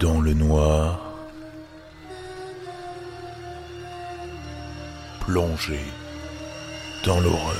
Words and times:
dans 0.00 0.20
le 0.20 0.32
noir, 0.32 1.00
plongé 5.20 5.80
dans 7.04 7.18
l'horreur. 7.20 7.56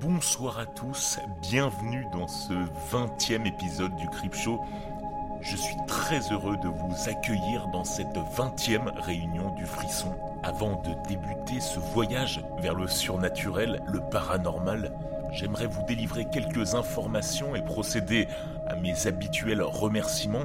Bonsoir 0.00 0.58
à 0.58 0.66
tous, 0.66 1.18
bienvenue 1.40 2.06
dans 2.12 2.26
ce 2.26 2.52
20e 2.90 3.46
épisode 3.46 3.94
du 3.96 4.08
Crip 4.08 4.34
Show. 4.34 4.60
Je 5.40 5.56
suis 5.56 5.76
très 5.86 6.20
heureux 6.32 6.56
de 6.56 6.68
vous 6.68 7.08
accueillir 7.08 7.68
dans 7.68 7.84
cette 7.84 8.16
20e 8.36 8.88
réunion 9.00 9.54
du 9.54 9.66
frisson. 9.66 10.14
Avant 10.44 10.76
de 10.82 10.90
débuter 11.08 11.58
ce 11.58 11.80
voyage 11.80 12.44
vers 12.58 12.74
le 12.74 12.86
surnaturel, 12.86 13.80
le 13.86 14.00
paranormal, 14.00 14.92
j'aimerais 15.32 15.66
vous 15.66 15.82
délivrer 15.84 16.26
quelques 16.26 16.74
informations 16.74 17.56
et 17.56 17.62
procéder 17.62 18.28
à 18.66 18.76
mes 18.76 19.06
habituels 19.06 19.62
remerciements. 19.62 20.44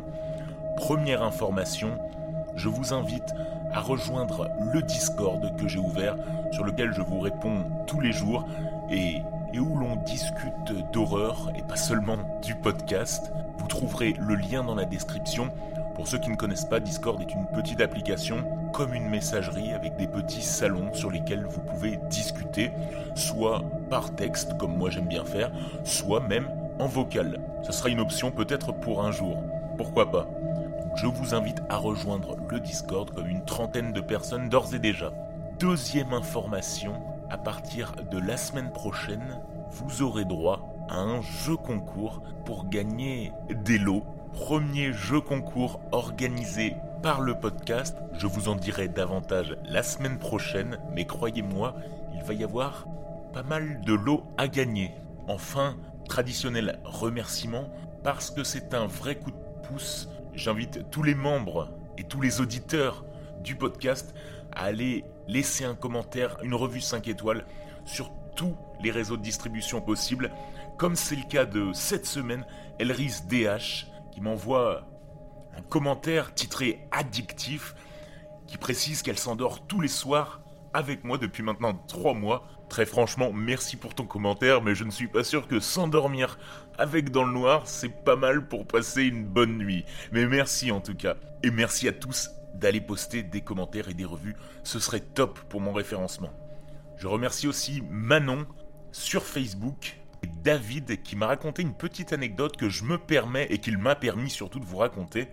Première 0.78 1.22
information, 1.22 2.00
je 2.56 2.70
vous 2.70 2.94
invite 2.94 3.34
à 3.74 3.82
rejoindre 3.82 4.50
le 4.72 4.82
Discord 4.84 5.54
que 5.58 5.68
j'ai 5.68 5.80
ouvert, 5.80 6.16
sur 6.54 6.64
lequel 6.64 6.94
je 6.94 7.02
vous 7.02 7.20
réponds 7.20 7.66
tous 7.86 8.00
les 8.00 8.14
jours 8.14 8.48
et, 8.90 9.22
où 9.54 9.78
l'on 9.78 9.98
discute 9.98 10.92
d'horreur 10.94 11.52
et 11.58 11.62
pas 11.64 11.76
seulement 11.76 12.40
du 12.42 12.56
podcast. 12.56 13.34
Vous 13.58 13.68
trouverez 13.68 14.14
le 14.18 14.36
lien 14.36 14.64
dans 14.64 14.76
la 14.76 14.86
description. 14.86 15.50
Pour 15.96 16.08
ceux 16.08 16.20
qui 16.20 16.30
ne 16.30 16.38
connaissent 16.38 16.70
pas, 16.70 16.80
Discord 16.80 17.20
est 17.20 17.34
une 17.34 17.48
petite 17.48 17.82
application 17.82 18.46
comme 18.74 18.94
une 18.94 19.10
messagerie 19.10 19.74
avec 19.74 19.96
des 19.98 20.08
petits 20.08 20.42
salons 20.42 20.94
sur 20.94 21.12
lesquels 21.12 21.46
vous 21.46 21.62
pouvez 21.62 21.98
discuter, 22.10 22.72
soit 23.16 23.64
par 23.90 24.16
texte 24.16 24.58
comme 24.58 24.78
moi 24.78 24.90
j'aime 24.90 25.08
bien 25.08 25.26
faire, 25.26 25.52
soit 25.84 26.22
même 26.22 26.50
en 26.80 26.88
vocal. 26.88 27.40
Ce 27.64 27.72
sera 27.72 27.90
une 27.90 28.00
option 28.00 28.32
peut-être 28.32 28.72
pour 28.72 29.04
un 29.04 29.12
jour. 29.12 29.44
Pourquoi 29.78 30.12
pas? 30.12 30.28
Je 30.96 31.08
vous 31.08 31.36
invite 31.36 31.62
à 31.70 31.78
rejoindre 31.78 32.38
le 32.50 32.60
Discord 32.60 33.12
comme 33.12 33.28
une 33.28 33.46
trentaine 33.46 33.94
de 33.94 34.02
personnes 34.02 34.50
d'ores 34.50 34.74
et 34.74 34.80
déjà. 34.80 35.14
Deuxième 35.60 36.14
information, 36.14 36.94
à 37.30 37.38
partir 37.38 37.94
de 38.10 38.18
la 38.18 38.38
semaine 38.38 38.72
prochaine, 38.72 39.40
vous 39.72 40.02
aurez 40.02 40.26
droit 40.26 40.68
à 40.90 40.98
un 40.98 41.22
jeu 41.22 41.56
concours 41.56 42.24
pour 42.46 42.68
gagner 42.70 43.32
des 43.66 43.78
lots. 43.78 44.04
Premier 44.34 44.94
jeu 44.94 45.22
concours 45.22 45.80
organisé 45.92 46.76
par 47.02 47.22
le 47.22 47.36
podcast. 47.36 47.98
Je 48.18 48.28
vous 48.28 48.50
en 48.50 48.56
dirai 48.56 48.88
davantage 48.88 49.56
la 49.66 49.84
semaine 49.84 50.20
prochaine, 50.20 50.80
mais 50.94 51.06
croyez-moi, 51.06 51.76
il 52.14 52.24
va 52.24 52.34
y 52.34 52.44
avoir 52.44 52.88
pas 53.34 53.44
mal 53.44 53.82
de 53.82 53.94
lots 53.94 54.24
à 54.38 54.48
gagner. 54.48 54.92
Enfin, 55.28 55.78
traditionnel 56.08 56.80
remerciement, 56.84 57.70
parce 58.04 58.32
que 58.32 58.44
c'est 58.44 58.74
un 58.74 58.88
vrai 58.88 59.16
coup 59.16 59.32
de 59.32 59.68
pouce, 59.68 60.10
j'invite 60.34 60.90
tous 60.90 61.04
les 61.04 61.16
membres 61.16 61.70
et 61.98 62.04
tous 62.04 62.22
les 62.22 62.42
auditeurs 62.42 63.06
du 63.44 63.56
podcast 63.56 64.14
à 64.52 64.64
aller 64.64 65.06
laisser 65.28 65.64
un 65.64 65.76
commentaire, 65.76 66.38
une 66.44 66.56
revue 66.56 66.82
5 66.82 67.08
étoiles 67.08 67.46
sur 67.86 68.12
tous 68.36 68.56
les 68.82 68.92
réseaux 68.92 69.18
de 69.18 69.22
distribution 69.22 69.82
possibles, 69.82 70.32
comme 70.78 70.96
c'est 70.96 71.16
le 71.16 71.28
cas 71.28 71.46
de 71.46 71.72
cette 71.74 72.06
semaine, 72.06 72.46
Elris 72.80 73.22
DH, 73.30 73.86
qui 74.12 74.22
m'envoie 74.22 74.86
un 75.60 75.62
commentaire 75.62 76.34
titré 76.34 76.80
Addictif, 76.92 77.76
qui 78.48 78.58
précise 78.58 79.02
qu'elle 79.02 79.20
s'endort 79.20 79.68
tous 79.68 79.82
les 79.82 79.90
soirs 79.90 80.42
avec 80.74 81.04
moi 81.04 81.18
depuis 81.18 81.44
maintenant 81.44 81.74
3 81.74 82.14
mois. 82.14 82.48
Très 82.70 82.86
franchement, 82.86 83.34
merci 83.34 83.76
pour 83.76 83.94
ton 83.94 84.06
commentaire, 84.06 84.62
mais 84.62 84.74
je 84.74 84.86
ne 84.86 84.92
suis 84.92 85.10
pas 85.10 85.24
sûr 85.24 85.48
que 85.48 85.60
s'endormir 85.60 86.40
avec 86.78 87.12
dans 87.12 87.26
le 87.26 87.34
noir, 87.34 87.64
c'est 87.66 88.06
pas 88.06 88.16
mal 88.16 88.48
pour 88.48 88.68
passer 88.68 89.04
une 89.04 89.26
bonne 89.26 89.58
nuit. 89.58 89.84
Mais 90.14 90.26
merci 90.28 90.72
en 90.72 90.80
tout 90.80 90.96
cas. 90.96 91.16
Et 91.44 91.52
merci 91.52 91.90
à 91.90 91.92
tous 91.92 92.30
d'aller 92.54 92.80
poster 92.80 93.24
des 93.24 93.42
commentaires 93.42 93.90
et 93.90 93.94
des 93.94 94.06
revues, 94.06 94.36
ce 94.64 94.80
serait 94.80 95.02
top 95.02 95.40
pour 95.50 95.60
mon 95.60 95.74
référencement. 95.74 96.32
Je 96.98 97.08
remercie 97.08 97.48
aussi 97.48 97.84
Manon 97.90 98.46
sur 98.92 99.24
Facebook 99.24 99.98
et 100.24 100.28
David 100.42 101.02
qui 101.04 101.18
m'a 101.18 101.28
raconté 101.28 101.64
une 101.64 101.76
petite 101.76 102.14
anecdote 102.14 102.56
que 102.56 102.70
je 102.70 102.86
me 102.86 102.98
permets 102.98 103.48
et 103.50 103.58
qu'il 103.58 103.78
m'a 103.78 103.96
permis 103.96 104.30
surtout 104.30 104.60
de 104.60 104.66
vous 104.66 104.78
raconter. 104.78 105.28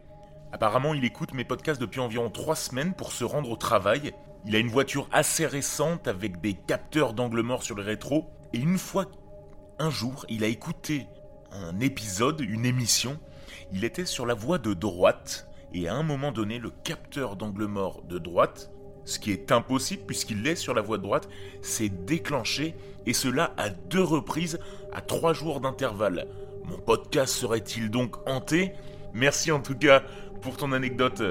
Apparemment, 0.53 0.95
il 0.95 1.05
écoute 1.05 1.35
mes 1.35 1.45
podcasts 1.45 1.81
depuis 1.81 2.01
environ 2.01 2.31
3 2.31 2.57
semaines 2.57 2.95
pour 2.95 3.13
se 3.13 3.25
rendre 3.25 3.51
au 3.51 3.57
travail. 3.57 4.13
Il 4.47 4.55
a 4.55 4.59
une 4.59 4.69
voiture 4.69 5.09
assez 5.13 5.47
récente 5.47 6.09
avec 6.09 6.41
des 6.41 6.55
capteurs 6.55 7.13
d'angle 7.13 7.43
mort 7.43 7.63
sur 7.63 7.75
le 7.75 7.83
rétro. 7.83 8.31
Et 8.53 8.59
une 8.59 8.79
fois, 8.79 9.07
un 9.79 9.91
jour, 9.91 10.25
il 10.29 10.45
a 10.45 10.47
écouté 10.47 11.09
un 11.53 11.81
épisode, 11.81 12.41
une 12.41 12.65
émission. 12.65 13.19
Il 13.73 13.85
était 13.85 14.07
sur 14.07 14.25
la 14.25 14.35
voie 14.35 14.59
de 14.59 14.73
droite 14.73 15.49
et 15.73 15.89
à 15.89 15.95
un 15.95 16.03
moment 16.03 16.33
donné, 16.33 16.59
le 16.59 16.71
capteur 16.71 17.37
d'angle 17.37 17.67
mort 17.67 18.03
de 18.03 18.19
droite, 18.19 18.71
ce 19.05 19.19
qui 19.19 19.33
est 19.33 19.53
impossible 19.53 20.05
puisqu'il 20.07 20.47
est 20.47 20.57
sur 20.57 20.75
la 20.75 20.81
voie 20.81 20.99
de 20.99 21.03
droite, 21.03 21.29
s'est 21.61 21.89
déclenché 21.89 22.77
et 23.05 23.13
cela 23.13 23.53
à 23.57 23.69
deux 23.69 24.03
reprises 24.03 24.59
à 24.93 25.01
trois 25.01 25.33
jours 25.33 25.61
d'intervalle. 25.61 26.29
Mon 26.65 26.79
podcast 26.79 27.35
serait-il 27.35 27.91
donc 27.91 28.17
hanté? 28.27 28.73
Merci 29.13 29.51
en 29.51 29.61
tout 29.61 29.77
cas 29.77 30.03
pour 30.47 30.57
ton 30.57 30.71
anecdote, 30.71 31.23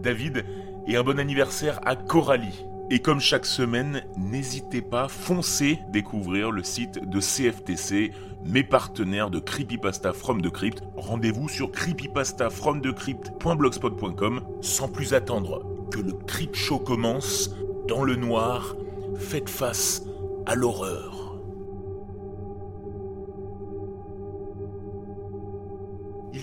David, 0.00 0.46
et 0.86 0.96
un 0.96 1.02
bon 1.02 1.18
anniversaire 1.18 1.80
à 1.84 1.96
Coralie. 1.96 2.64
Et 2.90 3.00
comme 3.00 3.20
chaque 3.20 3.44
semaine, 3.44 4.02
n'hésitez 4.16 4.80
pas, 4.80 5.08
foncez 5.08 5.80
découvrir 5.90 6.50
le 6.50 6.62
site 6.62 7.06
de 7.06 7.20
CFTC, 7.20 8.12
mes 8.42 8.64
partenaires 8.64 9.28
de 9.28 9.38
Creepypasta 9.38 10.14
From 10.14 10.40
the 10.40 10.48
Crypt. 10.48 10.82
Rendez-vous 10.96 11.50
sur 11.50 11.70
creepypastafromthecrypt.blogspot.com. 11.72 14.40
Sans 14.62 14.88
plus 14.88 15.12
attendre 15.12 15.66
que 15.90 16.00
le 16.00 16.12
Crypt 16.12 16.56
Show 16.56 16.78
commence, 16.78 17.54
dans 17.86 18.02
le 18.02 18.16
noir, 18.16 18.76
faites 19.18 19.50
face 19.50 20.04
à 20.46 20.54
l'horreur. 20.54 21.23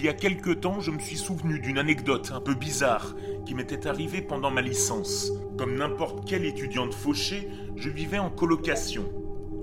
Il 0.01 0.05
y 0.05 0.09
a 0.09 0.13
quelque 0.13 0.49
temps, 0.49 0.79
je 0.79 0.89
me 0.89 0.97
suis 0.97 1.15
souvenu 1.15 1.59
d'une 1.59 1.77
anecdote 1.77 2.31
un 2.33 2.41
peu 2.41 2.55
bizarre 2.55 3.15
qui 3.45 3.53
m'était 3.53 3.85
arrivée 3.85 4.23
pendant 4.23 4.49
ma 4.49 4.63
licence. 4.63 5.31
Comme 5.59 5.75
n'importe 5.75 6.27
quel 6.27 6.43
étudiant 6.43 6.87
de 6.87 6.93
fauché, 6.95 7.47
je 7.75 7.87
vivais 7.91 8.17
en 8.17 8.31
colocation. 8.31 9.13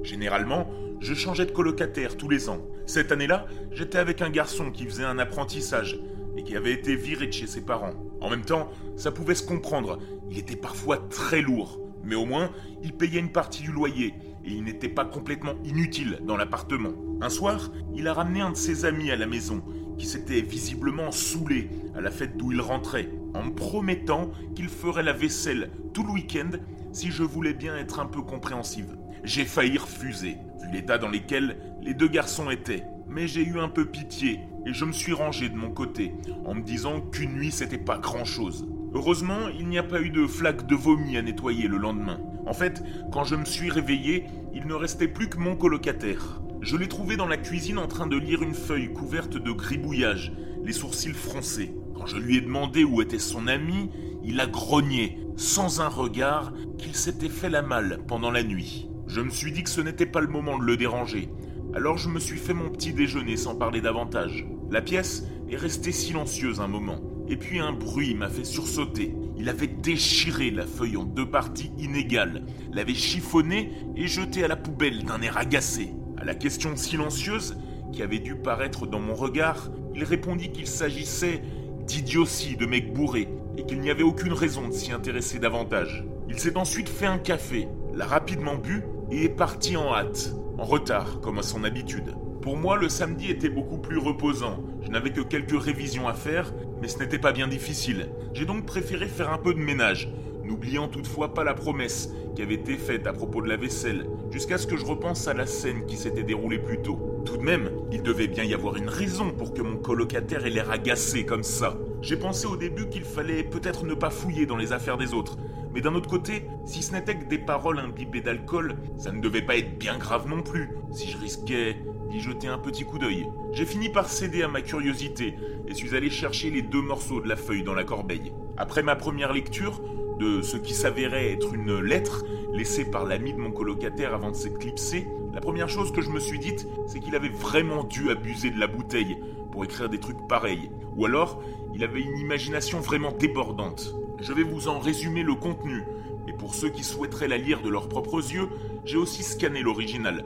Généralement, 0.04 0.70
je 1.00 1.12
changeais 1.12 1.44
de 1.44 1.50
colocataire 1.50 2.16
tous 2.16 2.28
les 2.28 2.48
ans. 2.48 2.64
Cette 2.86 3.10
année-là, 3.10 3.46
j'étais 3.72 3.98
avec 3.98 4.22
un 4.22 4.30
garçon 4.30 4.70
qui 4.70 4.84
faisait 4.84 5.02
un 5.02 5.18
apprentissage 5.18 5.98
et 6.36 6.44
qui 6.44 6.54
avait 6.54 6.72
été 6.72 6.94
viré 6.94 7.26
de 7.26 7.32
chez 7.32 7.48
ses 7.48 7.62
parents. 7.62 7.94
En 8.20 8.30
même 8.30 8.44
temps, 8.44 8.70
ça 8.94 9.10
pouvait 9.10 9.34
se 9.34 9.44
comprendre, 9.44 9.98
il 10.30 10.38
était 10.38 10.54
parfois 10.54 10.98
très 11.10 11.42
lourd, 11.42 11.80
mais 12.04 12.14
au 12.14 12.26
moins, 12.26 12.52
il 12.84 12.92
payait 12.92 13.18
une 13.18 13.32
partie 13.32 13.64
du 13.64 13.72
loyer 13.72 14.14
et 14.44 14.50
il 14.52 14.62
n'était 14.62 14.88
pas 14.88 15.04
complètement 15.04 15.54
inutile 15.64 16.20
dans 16.22 16.36
l'appartement. 16.36 16.92
Un 17.20 17.28
soir, 17.28 17.72
il 17.92 18.06
a 18.06 18.12
ramené 18.12 18.40
un 18.40 18.52
de 18.52 18.56
ses 18.56 18.84
amis 18.84 19.10
à 19.10 19.16
la 19.16 19.26
maison 19.26 19.64
qui 19.98 20.06
s'était 20.06 20.40
visiblement 20.40 21.10
saoulé 21.10 21.68
à 21.96 22.00
la 22.00 22.10
fête 22.10 22.36
d'où 22.36 22.52
il 22.52 22.60
rentrait, 22.60 23.10
en 23.34 23.44
me 23.44 23.54
promettant 23.54 24.30
qu'il 24.54 24.68
ferait 24.68 25.02
la 25.02 25.12
vaisselle 25.12 25.70
tout 25.92 26.04
le 26.04 26.12
week-end 26.12 26.50
si 26.92 27.10
je 27.10 27.22
voulais 27.22 27.54
bien 27.54 27.76
être 27.76 28.00
un 28.00 28.06
peu 28.06 28.22
compréhensive. 28.22 28.96
J'ai 29.24 29.44
failli 29.44 29.78
refuser, 29.78 30.36
vu 30.62 30.72
l'état 30.72 30.98
dans 30.98 31.08
lequel 31.08 31.58
les 31.82 31.94
deux 31.94 32.08
garçons 32.08 32.50
étaient, 32.50 32.84
mais 33.08 33.26
j'ai 33.26 33.44
eu 33.44 33.58
un 33.58 33.68
peu 33.68 33.84
pitié 33.84 34.40
et 34.66 34.72
je 34.72 34.84
me 34.84 34.92
suis 34.92 35.12
rangé 35.12 35.48
de 35.48 35.56
mon 35.56 35.70
côté, 35.70 36.12
en 36.44 36.54
me 36.54 36.62
disant 36.62 37.00
qu'une 37.00 37.34
nuit 37.34 37.50
c'était 37.50 37.78
pas 37.78 37.98
grand-chose. 37.98 38.66
Heureusement, 38.94 39.48
il 39.48 39.68
n'y 39.68 39.78
a 39.78 39.82
pas 39.82 40.00
eu 40.00 40.10
de 40.10 40.26
flaque 40.26 40.66
de 40.66 40.74
vomi 40.74 41.16
à 41.16 41.22
nettoyer 41.22 41.68
le 41.68 41.76
lendemain. 41.76 42.20
En 42.46 42.54
fait, 42.54 42.82
quand 43.12 43.24
je 43.24 43.36
me 43.36 43.44
suis 43.44 43.70
réveillé, 43.70 44.24
il 44.54 44.66
ne 44.66 44.74
restait 44.74 45.08
plus 45.08 45.28
que 45.28 45.36
mon 45.36 45.56
colocataire. 45.56 46.40
Je 46.60 46.76
l'ai 46.76 46.88
trouvé 46.88 47.16
dans 47.16 47.28
la 47.28 47.36
cuisine 47.36 47.78
en 47.78 47.86
train 47.86 48.06
de 48.06 48.16
lire 48.16 48.42
une 48.42 48.54
feuille 48.54 48.92
couverte 48.92 49.36
de 49.36 49.52
gribouillage, 49.52 50.32
les 50.64 50.72
sourcils 50.72 51.12
froncés. 51.12 51.72
Quand 51.94 52.06
je 52.06 52.16
lui 52.16 52.36
ai 52.36 52.40
demandé 52.40 52.82
où 52.82 53.00
était 53.00 53.20
son 53.20 53.46
ami, 53.46 53.90
il 54.24 54.40
a 54.40 54.46
grogné, 54.46 55.20
sans 55.36 55.80
un 55.80 55.88
regard, 55.88 56.52
qu'il 56.76 56.96
s'était 56.96 57.28
fait 57.28 57.48
la 57.48 57.62
malle 57.62 58.00
pendant 58.08 58.32
la 58.32 58.42
nuit. 58.42 58.88
Je 59.06 59.20
me 59.20 59.30
suis 59.30 59.52
dit 59.52 59.62
que 59.62 59.70
ce 59.70 59.80
n'était 59.80 60.04
pas 60.04 60.20
le 60.20 60.26
moment 60.26 60.58
de 60.58 60.64
le 60.64 60.76
déranger. 60.76 61.28
Alors 61.74 61.96
je 61.96 62.08
me 62.08 62.18
suis 62.18 62.38
fait 62.38 62.54
mon 62.54 62.70
petit 62.70 62.92
déjeuner 62.92 63.36
sans 63.36 63.54
parler 63.54 63.80
davantage. 63.80 64.44
La 64.70 64.82
pièce 64.82 65.24
est 65.48 65.56
restée 65.56 65.92
silencieuse 65.92 66.60
un 66.60 66.68
moment. 66.68 67.00
Et 67.28 67.36
puis 67.36 67.60
un 67.60 67.72
bruit 67.72 68.14
m'a 68.14 68.28
fait 68.28 68.44
sursauter. 68.44 69.14
Il 69.36 69.48
avait 69.48 69.68
déchiré 69.68 70.50
la 70.50 70.66
feuille 70.66 70.96
en 70.96 71.04
deux 71.04 71.30
parties 71.30 71.70
inégales, 71.78 72.44
l'avait 72.72 72.94
chiffonnée 72.94 73.70
et 73.96 74.08
jeté 74.08 74.42
à 74.42 74.48
la 74.48 74.56
poubelle 74.56 75.04
d'un 75.04 75.22
air 75.22 75.36
agacé. 75.36 75.92
À 76.20 76.24
la 76.24 76.34
question 76.34 76.74
silencieuse 76.74 77.56
qui 77.92 78.02
avait 78.02 78.18
dû 78.18 78.34
paraître 78.34 78.88
dans 78.88 78.98
mon 78.98 79.14
regard, 79.14 79.70
il 79.94 80.02
répondit 80.02 80.50
qu'il 80.50 80.66
s'agissait 80.66 81.42
d'idiotie 81.86 82.56
de 82.56 82.66
mec 82.66 82.92
bourré 82.92 83.28
et 83.56 83.64
qu'il 83.64 83.80
n'y 83.80 83.90
avait 83.90 84.02
aucune 84.02 84.32
raison 84.32 84.66
de 84.66 84.72
s'y 84.72 84.90
intéresser 84.90 85.38
davantage. 85.38 86.04
Il 86.28 86.40
s'est 86.40 86.56
ensuite 86.56 86.88
fait 86.88 87.06
un 87.06 87.18
café, 87.18 87.68
l'a 87.94 88.04
rapidement 88.04 88.56
bu 88.56 88.82
et 89.12 89.24
est 89.24 89.28
parti 89.28 89.76
en 89.76 89.94
hâte, 89.94 90.34
en 90.58 90.64
retard 90.64 91.20
comme 91.20 91.38
à 91.38 91.42
son 91.42 91.62
habitude. 91.62 92.14
Pour 92.42 92.56
moi, 92.56 92.76
le 92.76 92.88
samedi 92.88 93.30
était 93.30 93.48
beaucoup 93.48 93.78
plus 93.78 93.98
reposant. 93.98 94.64
Je 94.82 94.90
n'avais 94.90 95.12
que 95.12 95.20
quelques 95.20 95.60
révisions 95.60 96.08
à 96.08 96.14
faire, 96.14 96.52
mais 96.82 96.88
ce 96.88 96.98
n'était 96.98 97.18
pas 97.18 97.32
bien 97.32 97.46
difficile. 97.46 98.08
J'ai 98.32 98.44
donc 98.44 98.66
préféré 98.66 99.06
faire 99.06 99.32
un 99.32 99.38
peu 99.38 99.54
de 99.54 99.60
ménage, 99.60 100.10
n'oubliant 100.48 100.88
toutefois 100.88 101.34
pas 101.34 101.44
la 101.44 101.54
promesse 101.54 102.10
qui 102.34 102.42
avait 102.42 102.54
été 102.54 102.76
faite 102.76 103.06
à 103.06 103.12
propos 103.12 103.42
de 103.42 103.48
la 103.48 103.56
vaisselle, 103.56 104.06
jusqu'à 104.30 104.58
ce 104.58 104.66
que 104.66 104.76
je 104.76 104.84
repense 104.84 105.28
à 105.28 105.34
la 105.34 105.46
scène 105.46 105.86
qui 105.86 105.96
s'était 105.96 106.22
déroulée 106.22 106.58
plus 106.58 106.80
tôt. 106.80 106.98
Tout 107.24 107.36
de 107.36 107.42
même, 107.42 107.70
il 107.92 108.02
devait 108.02 108.28
bien 108.28 108.44
y 108.44 108.54
avoir 108.54 108.76
une 108.76 108.88
raison 108.88 109.30
pour 109.30 109.52
que 109.52 109.62
mon 109.62 109.76
colocataire 109.76 110.46
ait 110.46 110.50
l'air 110.50 110.70
agacé 110.70 111.24
comme 111.24 111.42
ça. 111.42 111.76
J'ai 112.00 112.16
pensé 112.16 112.46
au 112.46 112.56
début 112.56 112.88
qu'il 112.88 113.04
fallait 113.04 113.42
peut-être 113.42 113.84
ne 113.84 113.94
pas 113.94 114.10
fouiller 114.10 114.46
dans 114.46 114.56
les 114.56 114.72
affaires 114.72 114.96
des 114.96 115.14
autres, 115.14 115.36
mais 115.74 115.80
d'un 115.80 115.94
autre 115.94 116.08
côté, 116.08 116.46
si 116.64 116.82
ce 116.82 116.92
n'était 116.92 117.18
que 117.18 117.26
des 117.26 117.38
paroles 117.38 117.78
imbibées 117.78 118.20
d'alcool, 118.20 118.76
ça 118.96 119.12
ne 119.12 119.20
devait 119.20 119.42
pas 119.42 119.56
être 119.56 119.78
bien 119.78 119.98
grave 119.98 120.28
non 120.28 120.42
plus, 120.42 120.70
si 120.90 121.08
je 121.08 121.18
risquais 121.18 121.76
d'y 122.10 122.20
jeter 122.20 122.48
un 122.48 122.58
petit 122.58 122.84
coup 122.84 122.98
d'œil. 122.98 123.28
J'ai 123.52 123.66
fini 123.66 123.88
par 123.88 124.08
céder 124.08 124.42
à 124.42 124.48
ma 124.48 124.62
curiosité 124.62 125.34
et 125.66 125.74
suis 125.74 125.94
allé 125.94 126.10
chercher 126.10 126.50
les 126.50 126.62
deux 126.62 126.82
morceaux 126.82 127.20
de 127.20 127.28
la 127.28 127.36
feuille 127.36 127.62
dans 127.62 127.74
la 127.74 127.84
corbeille. 127.84 128.32
Après 128.56 128.82
ma 128.82 128.96
première 128.96 129.32
lecture, 129.32 129.80
de 130.18 130.42
ce 130.42 130.56
qui 130.56 130.74
s'avérait 130.74 131.32
être 131.32 131.54
une 131.54 131.78
lettre 131.80 132.24
laissée 132.52 132.84
par 132.84 133.04
l'ami 133.04 133.32
de 133.32 133.38
mon 133.38 133.52
colocataire 133.52 134.14
avant 134.14 134.30
de 134.30 134.36
s'éclipser, 134.36 135.06
la 135.32 135.40
première 135.40 135.68
chose 135.68 135.92
que 135.92 136.02
je 136.02 136.10
me 136.10 136.18
suis 136.18 136.38
dite, 136.38 136.66
c'est 136.86 136.98
qu'il 136.98 137.14
avait 137.14 137.28
vraiment 137.28 137.84
dû 137.84 138.10
abuser 138.10 138.50
de 138.50 138.58
la 138.58 138.66
bouteille 138.66 139.18
pour 139.52 139.64
écrire 139.64 139.88
des 139.88 140.00
trucs 140.00 140.26
pareils. 140.28 140.70
Ou 140.96 141.06
alors, 141.06 141.40
il 141.74 141.84
avait 141.84 142.00
une 142.00 142.18
imagination 142.18 142.80
vraiment 142.80 143.12
débordante. 143.12 143.94
Je 144.20 144.32
vais 144.32 144.42
vous 144.42 144.68
en 144.68 144.80
résumer 144.80 145.22
le 145.22 145.34
contenu, 145.34 145.84
et 146.26 146.32
pour 146.32 146.54
ceux 146.54 146.70
qui 146.70 146.82
souhaiteraient 146.82 147.28
la 147.28 147.38
lire 147.38 147.62
de 147.62 147.68
leurs 147.68 147.88
propres 147.88 148.32
yeux, 148.32 148.48
j'ai 148.84 148.96
aussi 148.96 149.22
scanné 149.22 149.62
l'original. 149.62 150.24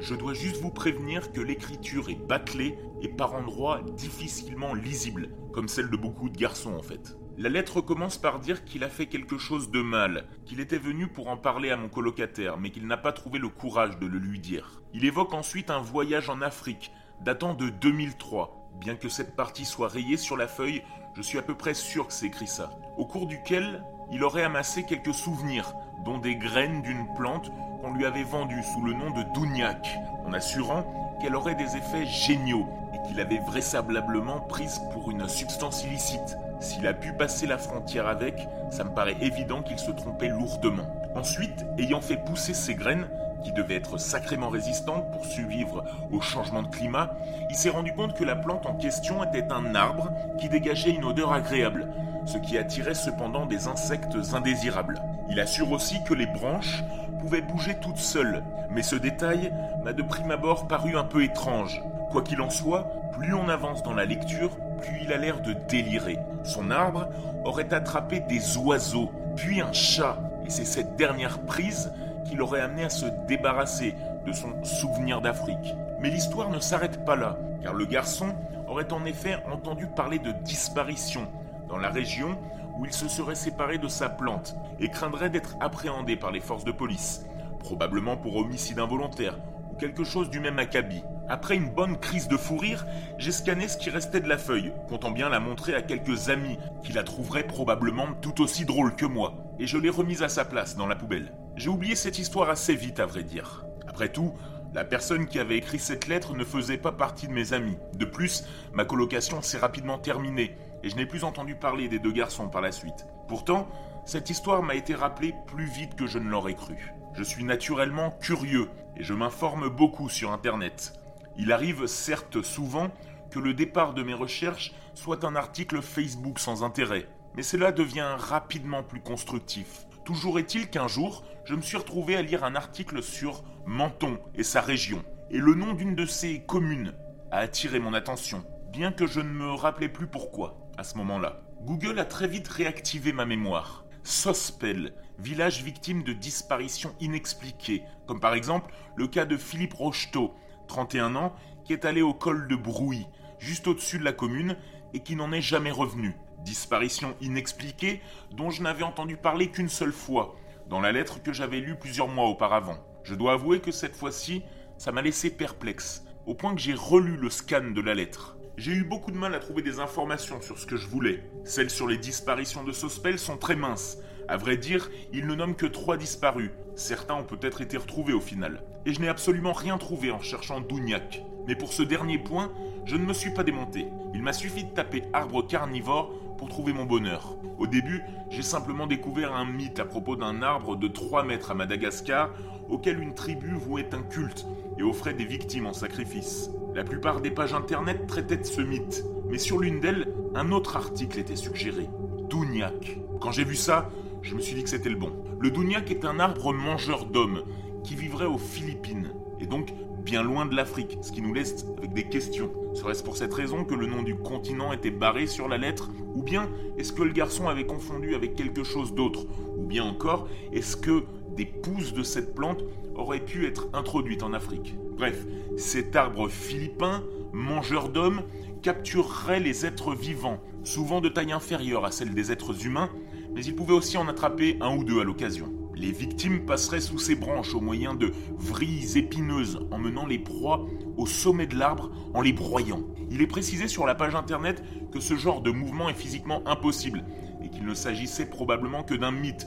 Je 0.00 0.14
dois 0.14 0.32
juste 0.32 0.62
vous 0.62 0.70
prévenir 0.70 1.30
que 1.30 1.42
l'écriture 1.42 2.08
est 2.08 2.14
bâclée 2.14 2.78
et 3.02 3.08
par 3.08 3.34
endroits 3.34 3.82
difficilement 3.98 4.72
lisible, 4.72 5.28
comme 5.52 5.68
celle 5.68 5.90
de 5.90 5.96
beaucoup 5.96 6.30
de 6.30 6.38
garçons 6.38 6.72
en 6.72 6.82
fait. 6.82 7.18
La 7.36 7.50
lettre 7.50 7.82
commence 7.82 8.16
par 8.16 8.40
dire 8.40 8.64
qu'il 8.64 8.82
a 8.82 8.88
fait 8.88 9.06
quelque 9.06 9.36
chose 9.36 9.70
de 9.70 9.82
mal, 9.82 10.26
qu'il 10.46 10.60
était 10.60 10.78
venu 10.78 11.06
pour 11.06 11.28
en 11.28 11.36
parler 11.36 11.70
à 11.70 11.76
mon 11.76 11.90
colocataire, 11.90 12.56
mais 12.56 12.70
qu'il 12.70 12.86
n'a 12.86 12.96
pas 12.96 13.12
trouvé 13.12 13.38
le 13.38 13.50
courage 13.50 13.98
de 13.98 14.06
le 14.06 14.18
lui 14.18 14.40
dire. 14.40 14.80
Il 14.94 15.04
évoque 15.04 15.34
ensuite 15.34 15.68
un 15.68 15.80
voyage 15.80 16.30
en 16.30 16.40
Afrique, 16.40 16.92
datant 17.20 17.52
de 17.52 17.68
2003. 17.68 18.70
Bien 18.80 18.96
que 18.96 19.10
cette 19.10 19.36
partie 19.36 19.66
soit 19.66 19.88
rayée 19.88 20.16
sur 20.16 20.38
la 20.38 20.48
feuille, 20.48 20.82
je 21.14 21.20
suis 21.20 21.38
à 21.38 21.42
peu 21.42 21.54
près 21.54 21.74
sûr 21.74 22.06
que 22.06 22.12
c'est 22.14 22.26
écrit 22.26 22.46
ça. 22.46 22.70
Au 22.96 23.04
cours 23.04 23.26
duquel, 23.26 23.84
il 24.10 24.24
aurait 24.24 24.42
amassé 24.42 24.84
quelques 24.84 25.14
souvenirs, 25.14 25.74
dont 26.04 26.18
des 26.18 26.36
graines 26.36 26.82
d'une 26.82 27.06
plante 27.14 27.50
qu'on 27.80 27.92
lui 27.92 28.04
avait 28.04 28.24
vendue 28.24 28.62
sous 28.62 28.82
le 28.82 28.92
nom 28.92 29.10
de 29.10 29.22
Dougnac, 29.34 29.98
en 30.26 30.32
assurant 30.32 30.84
qu'elle 31.20 31.36
aurait 31.36 31.54
des 31.54 31.76
effets 31.76 32.06
géniaux 32.06 32.68
et 32.94 33.06
qu'il 33.06 33.20
avait 33.20 33.38
vraisemblablement 33.38 34.40
prise 34.40 34.80
pour 34.92 35.10
une 35.10 35.28
substance 35.28 35.84
illicite. 35.84 36.36
S'il 36.60 36.86
a 36.86 36.94
pu 36.94 37.12
passer 37.12 37.46
la 37.46 37.58
frontière 37.58 38.06
avec, 38.06 38.46
ça 38.70 38.84
me 38.84 38.90
paraît 38.90 39.16
évident 39.20 39.62
qu'il 39.62 39.78
se 39.78 39.90
trompait 39.90 40.28
lourdement. 40.28 40.86
Ensuite, 41.14 41.64
ayant 41.78 42.00
fait 42.00 42.22
pousser 42.22 42.54
ses 42.54 42.74
graines, 42.74 43.08
qui 43.42 43.52
devaient 43.52 43.76
être 43.76 43.98
sacrément 43.98 44.48
résistantes 44.48 45.10
pour 45.12 45.24
survivre 45.24 45.84
au 46.12 46.20
changement 46.20 46.62
de 46.62 46.68
climat, 46.68 47.14
il 47.48 47.56
s'est 47.56 47.70
rendu 47.70 47.92
compte 47.94 48.14
que 48.14 48.24
la 48.24 48.36
plante 48.36 48.66
en 48.66 48.74
question 48.74 49.24
était 49.24 49.50
un 49.50 49.74
arbre 49.74 50.10
qui 50.38 50.48
dégageait 50.48 50.90
une 50.90 51.04
odeur 51.04 51.32
agréable, 51.32 51.88
ce 52.30 52.38
qui 52.38 52.56
attirait 52.56 52.94
cependant 52.94 53.44
des 53.44 53.66
insectes 53.66 54.16
indésirables. 54.32 55.02
Il 55.28 55.40
assure 55.40 55.72
aussi 55.72 56.02
que 56.04 56.14
les 56.14 56.26
branches 56.26 56.84
pouvaient 57.18 57.42
bouger 57.42 57.74
toutes 57.74 57.98
seules, 57.98 58.44
mais 58.70 58.82
ce 58.82 58.94
détail 58.94 59.52
m'a 59.82 59.92
de 59.92 60.02
prime 60.02 60.30
abord 60.30 60.68
paru 60.68 60.96
un 60.96 61.02
peu 61.02 61.24
étrange. 61.24 61.82
Quoi 62.12 62.22
qu'il 62.22 62.40
en 62.40 62.48
soit, 62.48 62.84
plus 63.12 63.34
on 63.34 63.48
avance 63.48 63.82
dans 63.82 63.94
la 63.94 64.04
lecture, 64.04 64.56
plus 64.80 65.00
il 65.02 65.12
a 65.12 65.16
l'air 65.16 65.40
de 65.40 65.54
délirer. 65.68 66.18
Son 66.44 66.70
arbre 66.70 67.08
aurait 67.44 67.74
attrapé 67.74 68.20
des 68.20 68.56
oiseaux, 68.56 69.10
puis 69.34 69.60
un 69.60 69.72
chat, 69.72 70.18
et 70.46 70.50
c'est 70.50 70.64
cette 70.64 70.94
dernière 70.94 71.40
prise 71.40 71.92
qui 72.24 72.36
l'aurait 72.36 72.60
amené 72.60 72.84
à 72.84 72.90
se 72.90 73.06
débarrasser 73.26 73.96
de 74.24 74.32
son 74.32 74.62
souvenir 74.62 75.20
d'Afrique. 75.20 75.74
Mais 75.98 76.10
l'histoire 76.10 76.48
ne 76.48 76.60
s'arrête 76.60 77.04
pas 77.04 77.16
là, 77.16 77.36
car 77.60 77.74
le 77.74 77.86
garçon 77.86 78.28
aurait 78.68 78.92
en 78.92 79.04
effet 79.04 79.36
entendu 79.52 79.88
parler 79.88 80.20
de 80.20 80.30
disparition 80.30 81.26
dans 81.70 81.78
la 81.78 81.88
région 81.88 82.36
où 82.78 82.84
il 82.84 82.92
se 82.92 83.08
serait 83.08 83.36
séparé 83.36 83.78
de 83.78 83.88
sa 83.88 84.08
plante 84.08 84.56
et 84.80 84.90
craindrait 84.90 85.30
d'être 85.30 85.56
appréhendé 85.60 86.16
par 86.16 86.32
les 86.32 86.40
forces 86.40 86.64
de 86.64 86.72
police, 86.72 87.24
probablement 87.60 88.16
pour 88.16 88.36
homicide 88.36 88.80
involontaire 88.80 89.38
ou 89.72 89.76
quelque 89.76 90.04
chose 90.04 90.30
du 90.30 90.40
même 90.40 90.58
acabit. 90.58 91.04
Après 91.28 91.54
une 91.54 91.70
bonne 91.70 91.96
crise 91.96 92.26
de 92.26 92.36
fou 92.36 92.56
rire, 92.56 92.84
j'ai 93.18 93.30
scanné 93.30 93.68
ce 93.68 93.78
qui 93.78 93.88
restait 93.88 94.20
de 94.20 94.28
la 94.28 94.36
feuille, 94.36 94.72
comptant 94.88 95.12
bien 95.12 95.28
la 95.28 95.38
montrer 95.38 95.74
à 95.76 95.82
quelques 95.82 96.28
amis 96.28 96.58
qui 96.82 96.92
la 96.92 97.04
trouveraient 97.04 97.46
probablement 97.46 98.12
tout 98.20 98.42
aussi 98.42 98.64
drôle 98.64 98.96
que 98.96 99.06
moi, 99.06 99.34
et 99.60 99.68
je 99.68 99.78
l'ai 99.78 99.90
remise 99.90 100.24
à 100.24 100.28
sa 100.28 100.44
place 100.44 100.76
dans 100.76 100.88
la 100.88 100.96
poubelle. 100.96 101.32
J'ai 101.54 101.68
oublié 101.68 101.94
cette 101.94 102.18
histoire 102.18 102.50
assez 102.50 102.74
vite 102.74 102.98
à 102.98 103.06
vrai 103.06 103.22
dire. 103.22 103.64
Après 103.86 104.08
tout, 104.08 104.34
la 104.74 104.84
personne 104.84 105.26
qui 105.26 105.38
avait 105.38 105.58
écrit 105.58 105.78
cette 105.78 106.08
lettre 106.08 106.34
ne 106.34 106.44
faisait 106.44 106.78
pas 106.78 106.92
partie 106.92 107.28
de 107.28 107.32
mes 107.32 107.52
amis. 107.52 107.76
De 107.94 108.04
plus, 108.04 108.44
ma 108.72 108.84
colocation 108.84 109.42
s'est 109.42 109.58
rapidement 109.58 109.98
terminée 109.98 110.56
et 110.82 110.90
je 110.90 110.96
n'ai 110.96 111.06
plus 111.06 111.24
entendu 111.24 111.54
parler 111.54 111.88
des 111.88 111.98
deux 111.98 112.12
garçons 112.12 112.48
par 112.48 112.60
la 112.60 112.72
suite. 112.72 113.06
Pourtant, 113.28 113.68
cette 114.04 114.30
histoire 114.30 114.62
m'a 114.62 114.74
été 114.74 114.94
rappelée 114.94 115.34
plus 115.46 115.66
vite 115.66 115.94
que 115.94 116.06
je 116.06 116.18
ne 116.18 116.28
l'aurais 116.28 116.54
cru. 116.54 116.92
Je 117.14 117.22
suis 117.22 117.44
naturellement 117.44 118.10
curieux 118.20 118.70
et 118.96 119.04
je 119.04 119.14
m'informe 119.14 119.68
beaucoup 119.68 120.08
sur 120.08 120.32
Internet. 120.32 120.94
Il 121.36 121.52
arrive 121.52 121.86
certes 121.86 122.42
souvent 122.42 122.90
que 123.30 123.38
le 123.38 123.54
départ 123.54 123.94
de 123.94 124.02
mes 124.02 124.14
recherches 124.14 124.72
soit 124.94 125.24
un 125.24 125.36
article 125.36 125.80
Facebook 125.80 126.38
sans 126.38 126.64
intérêt, 126.64 127.06
mais 127.34 127.42
cela 127.42 127.72
devient 127.72 128.16
rapidement 128.18 128.82
plus 128.82 129.00
constructif. 129.00 129.86
Toujours 130.04 130.38
est-il 130.38 130.68
qu'un 130.68 130.88
jour, 130.88 131.24
je 131.44 131.54
me 131.54 131.62
suis 131.62 131.76
retrouvé 131.76 132.16
à 132.16 132.22
lire 132.22 132.44
un 132.44 132.56
article 132.56 133.02
sur 133.02 133.44
Menton 133.66 134.18
et 134.34 134.42
sa 134.42 134.60
région, 134.60 135.04
et 135.30 135.38
le 135.38 135.54
nom 135.54 135.74
d'une 135.74 135.94
de 135.94 136.06
ces 136.06 136.40
communes 136.40 136.94
a 137.30 137.38
attiré 137.38 137.78
mon 137.78 137.94
attention, 137.94 138.44
bien 138.72 138.90
que 138.90 139.06
je 139.06 139.20
ne 139.20 139.30
me 139.30 139.52
rappelais 139.52 139.88
plus 139.88 140.08
pourquoi 140.08 140.59
à 140.80 140.82
ce 140.82 140.96
moment-là. 140.96 141.42
Google 141.60 141.98
a 141.98 142.06
très 142.06 142.26
vite 142.26 142.48
réactivé 142.48 143.12
ma 143.12 143.26
mémoire. 143.26 143.84
Sospel, 144.02 144.94
village 145.18 145.62
victime 145.62 146.02
de 146.02 146.14
disparitions 146.14 146.94
inexpliquées, 147.00 147.82
comme 148.06 148.18
par 148.18 148.32
exemple 148.32 148.72
le 148.96 149.06
cas 149.06 149.26
de 149.26 149.36
Philippe 149.36 149.74
Rocheteau, 149.74 150.34
31 150.68 151.16
ans, 151.16 151.34
qui 151.66 151.74
est 151.74 151.84
allé 151.84 152.00
au 152.00 152.14
col 152.14 152.48
de 152.48 152.56
Brouilly, 152.56 153.06
juste 153.38 153.66
au-dessus 153.66 153.98
de 153.98 154.04
la 154.04 154.14
commune, 154.14 154.56
et 154.94 155.00
qui 155.00 155.16
n'en 155.16 155.32
est 155.32 155.42
jamais 155.42 155.70
revenu. 155.70 156.16
Disparition 156.44 157.14
inexpliquée 157.20 158.00
dont 158.32 158.48
je 158.48 158.62
n'avais 158.62 158.82
entendu 158.82 159.18
parler 159.18 159.50
qu'une 159.50 159.68
seule 159.68 159.92
fois, 159.92 160.34
dans 160.70 160.80
la 160.80 160.92
lettre 160.92 161.22
que 161.22 161.34
j'avais 161.34 161.60
lue 161.60 161.76
plusieurs 161.76 162.08
mois 162.08 162.28
auparavant. 162.28 162.78
Je 163.04 163.14
dois 163.14 163.34
avouer 163.34 163.60
que 163.60 163.70
cette 163.70 163.96
fois-ci, 163.96 164.44
ça 164.78 164.92
m'a 164.92 165.02
laissé 165.02 165.28
perplexe, 165.28 166.06
au 166.24 166.34
point 166.34 166.54
que 166.54 166.60
j'ai 166.62 166.72
relu 166.72 167.18
le 167.18 167.28
scan 167.28 167.72
de 167.74 167.80
la 167.82 167.94
lettre. 167.94 168.38
J'ai 168.60 168.72
eu 168.72 168.84
beaucoup 168.84 169.10
de 169.10 169.16
mal 169.16 169.34
à 169.34 169.38
trouver 169.38 169.62
des 169.62 169.80
informations 169.80 170.42
sur 170.42 170.58
ce 170.58 170.66
que 170.66 170.76
je 170.76 170.86
voulais. 170.86 171.22
Celles 171.44 171.70
sur 171.70 171.86
les 171.86 171.96
disparitions 171.96 172.62
de 172.62 172.72
Sospel 172.72 173.18
sont 173.18 173.38
très 173.38 173.56
minces. 173.56 173.96
À 174.28 174.36
vrai 174.36 174.58
dire, 174.58 174.90
il 175.14 175.26
ne 175.26 175.34
nomme 175.34 175.54
que 175.54 175.64
trois 175.64 175.96
disparus. 175.96 176.50
Certains 176.74 177.14
ont 177.14 177.24
peut-être 177.24 177.62
été 177.62 177.78
retrouvés 177.78 178.12
au 178.12 178.20
final. 178.20 178.62
Et 178.84 178.92
je 178.92 179.00
n'ai 179.00 179.08
absolument 179.08 179.54
rien 179.54 179.78
trouvé 179.78 180.10
en 180.10 180.20
cherchant 180.20 180.60
Dougnac. 180.60 181.22
Mais 181.46 181.54
pour 181.54 181.72
ce 181.72 181.82
dernier 181.82 182.18
point, 182.18 182.52
je 182.84 182.96
ne 182.96 183.06
me 183.06 183.14
suis 183.14 183.32
pas 183.32 183.44
démonté. 183.44 183.86
Il 184.12 184.22
m'a 184.22 184.34
suffi 184.34 184.64
de 184.64 184.74
taper 184.74 185.04
arbre 185.14 185.40
carnivore 185.40 186.12
pour 186.36 186.50
trouver 186.50 186.74
mon 186.74 186.84
bonheur. 186.84 187.36
Au 187.58 187.66
début, 187.66 188.02
j'ai 188.28 188.42
simplement 188.42 188.86
découvert 188.86 189.34
un 189.34 189.46
mythe 189.46 189.80
à 189.80 189.86
propos 189.86 190.16
d'un 190.16 190.42
arbre 190.42 190.76
de 190.76 190.86
3 190.86 191.24
mètres 191.24 191.50
à 191.50 191.54
Madagascar 191.54 192.34
auquel 192.68 193.00
une 193.00 193.14
tribu 193.14 193.54
vouait 193.54 193.94
un 193.94 194.02
culte 194.02 194.44
et 194.76 194.82
offrait 194.82 195.14
des 195.14 195.24
victimes 195.24 195.64
en 195.64 195.72
sacrifice. 195.72 196.50
La 196.74 196.84
plupart 196.84 197.20
des 197.20 197.32
pages 197.32 197.52
internet 197.52 198.06
traitaient 198.06 198.36
de 198.36 198.44
ce 198.44 198.60
mythe, 198.60 199.04
mais 199.28 199.38
sur 199.38 199.58
l'une 199.58 199.80
d'elles, 199.80 200.14
un 200.34 200.52
autre 200.52 200.76
article 200.76 201.18
était 201.18 201.34
suggéré. 201.34 201.88
Dougnac. 202.28 203.00
Quand 203.20 203.32
j'ai 203.32 203.44
vu 203.44 203.56
ça, 203.56 203.90
je 204.22 204.36
me 204.36 204.40
suis 204.40 204.54
dit 204.54 204.62
que 204.62 204.70
c'était 204.70 204.88
le 204.88 204.96
bon. 204.96 205.12
Le 205.40 205.50
Dougnac 205.50 205.90
est 205.90 206.04
un 206.04 206.20
arbre 206.20 206.52
mangeur 206.52 207.06
d'hommes 207.06 207.42
qui 207.82 207.96
vivrait 207.96 208.26
aux 208.26 208.38
Philippines, 208.38 209.12
et 209.40 209.46
donc 209.46 209.72
bien 210.04 210.22
loin 210.22 210.46
de 210.46 210.54
l'Afrique, 210.54 210.98
ce 211.02 211.10
qui 211.10 211.22
nous 211.22 211.34
laisse 211.34 211.66
avec 211.78 211.92
des 211.92 212.04
questions. 212.04 212.52
Serait-ce 212.74 213.02
pour 213.02 213.16
cette 213.16 213.34
raison 213.34 213.64
que 213.64 213.74
le 213.74 213.86
nom 213.86 214.02
du 214.02 214.14
continent 214.14 214.72
était 214.72 214.92
barré 214.92 215.26
sur 215.26 215.48
la 215.48 215.58
lettre 215.58 215.90
Ou 216.14 216.22
bien 216.22 216.48
est-ce 216.78 216.92
que 216.92 217.02
le 217.02 217.12
garçon 217.12 217.48
avait 217.48 217.66
confondu 217.66 218.14
avec 218.14 218.36
quelque 218.36 218.62
chose 218.62 218.94
d'autre 218.94 219.26
Ou 219.56 219.66
bien 219.66 219.84
encore, 219.84 220.28
est-ce 220.52 220.76
que 220.76 221.04
des 221.36 221.46
pousses 221.46 221.92
de 221.92 222.04
cette 222.04 222.34
plante 222.34 222.62
auraient 222.94 223.24
pu 223.24 223.46
être 223.46 223.68
introduites 223.72 224.22
en 224.22 224.32
Afrique? 224.32 224.76
Bref, 225.00 225.24
cet 225.56 225.96
arbre 225.96 226.28
philippin, 226.28 227.02
mangeur 227.32 227.88
d'hommes, 227.88 228.20
capturerait 228.60 229.40
les 229.40 229.64
êtres 229.64 229.94
vivants, 229.94 230.42
souvent 230.62 231.00
de 231.00 231.08
taille 231.08 231.32
inférieure 231.32 231.86
à 231.86 231.90
celle 231.90 232.12
des 232.12 232.30
êtres 232.32 232.66
humains, 232.66 232.90
mais 233.34 233.42
il 233.42 233.56
pouvait 233.56 233.72
aussi 233.72 233.96
en 233.96 234.08
attraper 234.08 234.58
un 234.60 234.76
ou 234.76 234.84
deux 234.84 235.00
à 235.00 235.04
l'occasion. 235.04 235.54
Les 235.74 235.90
victimes 235.90 236.44
passeraient 236.44 236.82
sous 236.82 236.98
ces 236.98 237.14
branches 237.14 237.54
au 237.54 237.62
moyen 237.62 237.94
de 237.94 238.12
vrilles 238.36 238.98
épineuses, 238.98 239.66
emmenant 239.70 240.04
les 240.04 240.18
proies 240.18 240.66
au 240.98 241.06
sommet 241.06 241.46
de 241.46 241.56
l'arbre 241.56 241.90
en 242.12 242.20
les 242.20 242.34
broyant. 242.34 242.82
Il 243.10 243.22
est 243.22 243.26
précisé 243.26 243.68
sur 243.68 243.86
la 243.86 243.94
page 243.94 244.14
internet 244.14 244.62
que 244.92 245.00
ce 245.00 245.16
genre 245.16 245.40
de 245.40 245.50
mouvement 245.50 245.88
est 245.88 245.94
physiquement 245.94 246.46
impossible 246.46 247.06
et 247.42 247.48
qu'il 247.48 247.64
ne 247.64 247.72
s'agissait 247.72 248.26
probablement 248.26 248.82
que 248.82 248.92
d'un 248.92 249.12
mythe. 249.12 249.46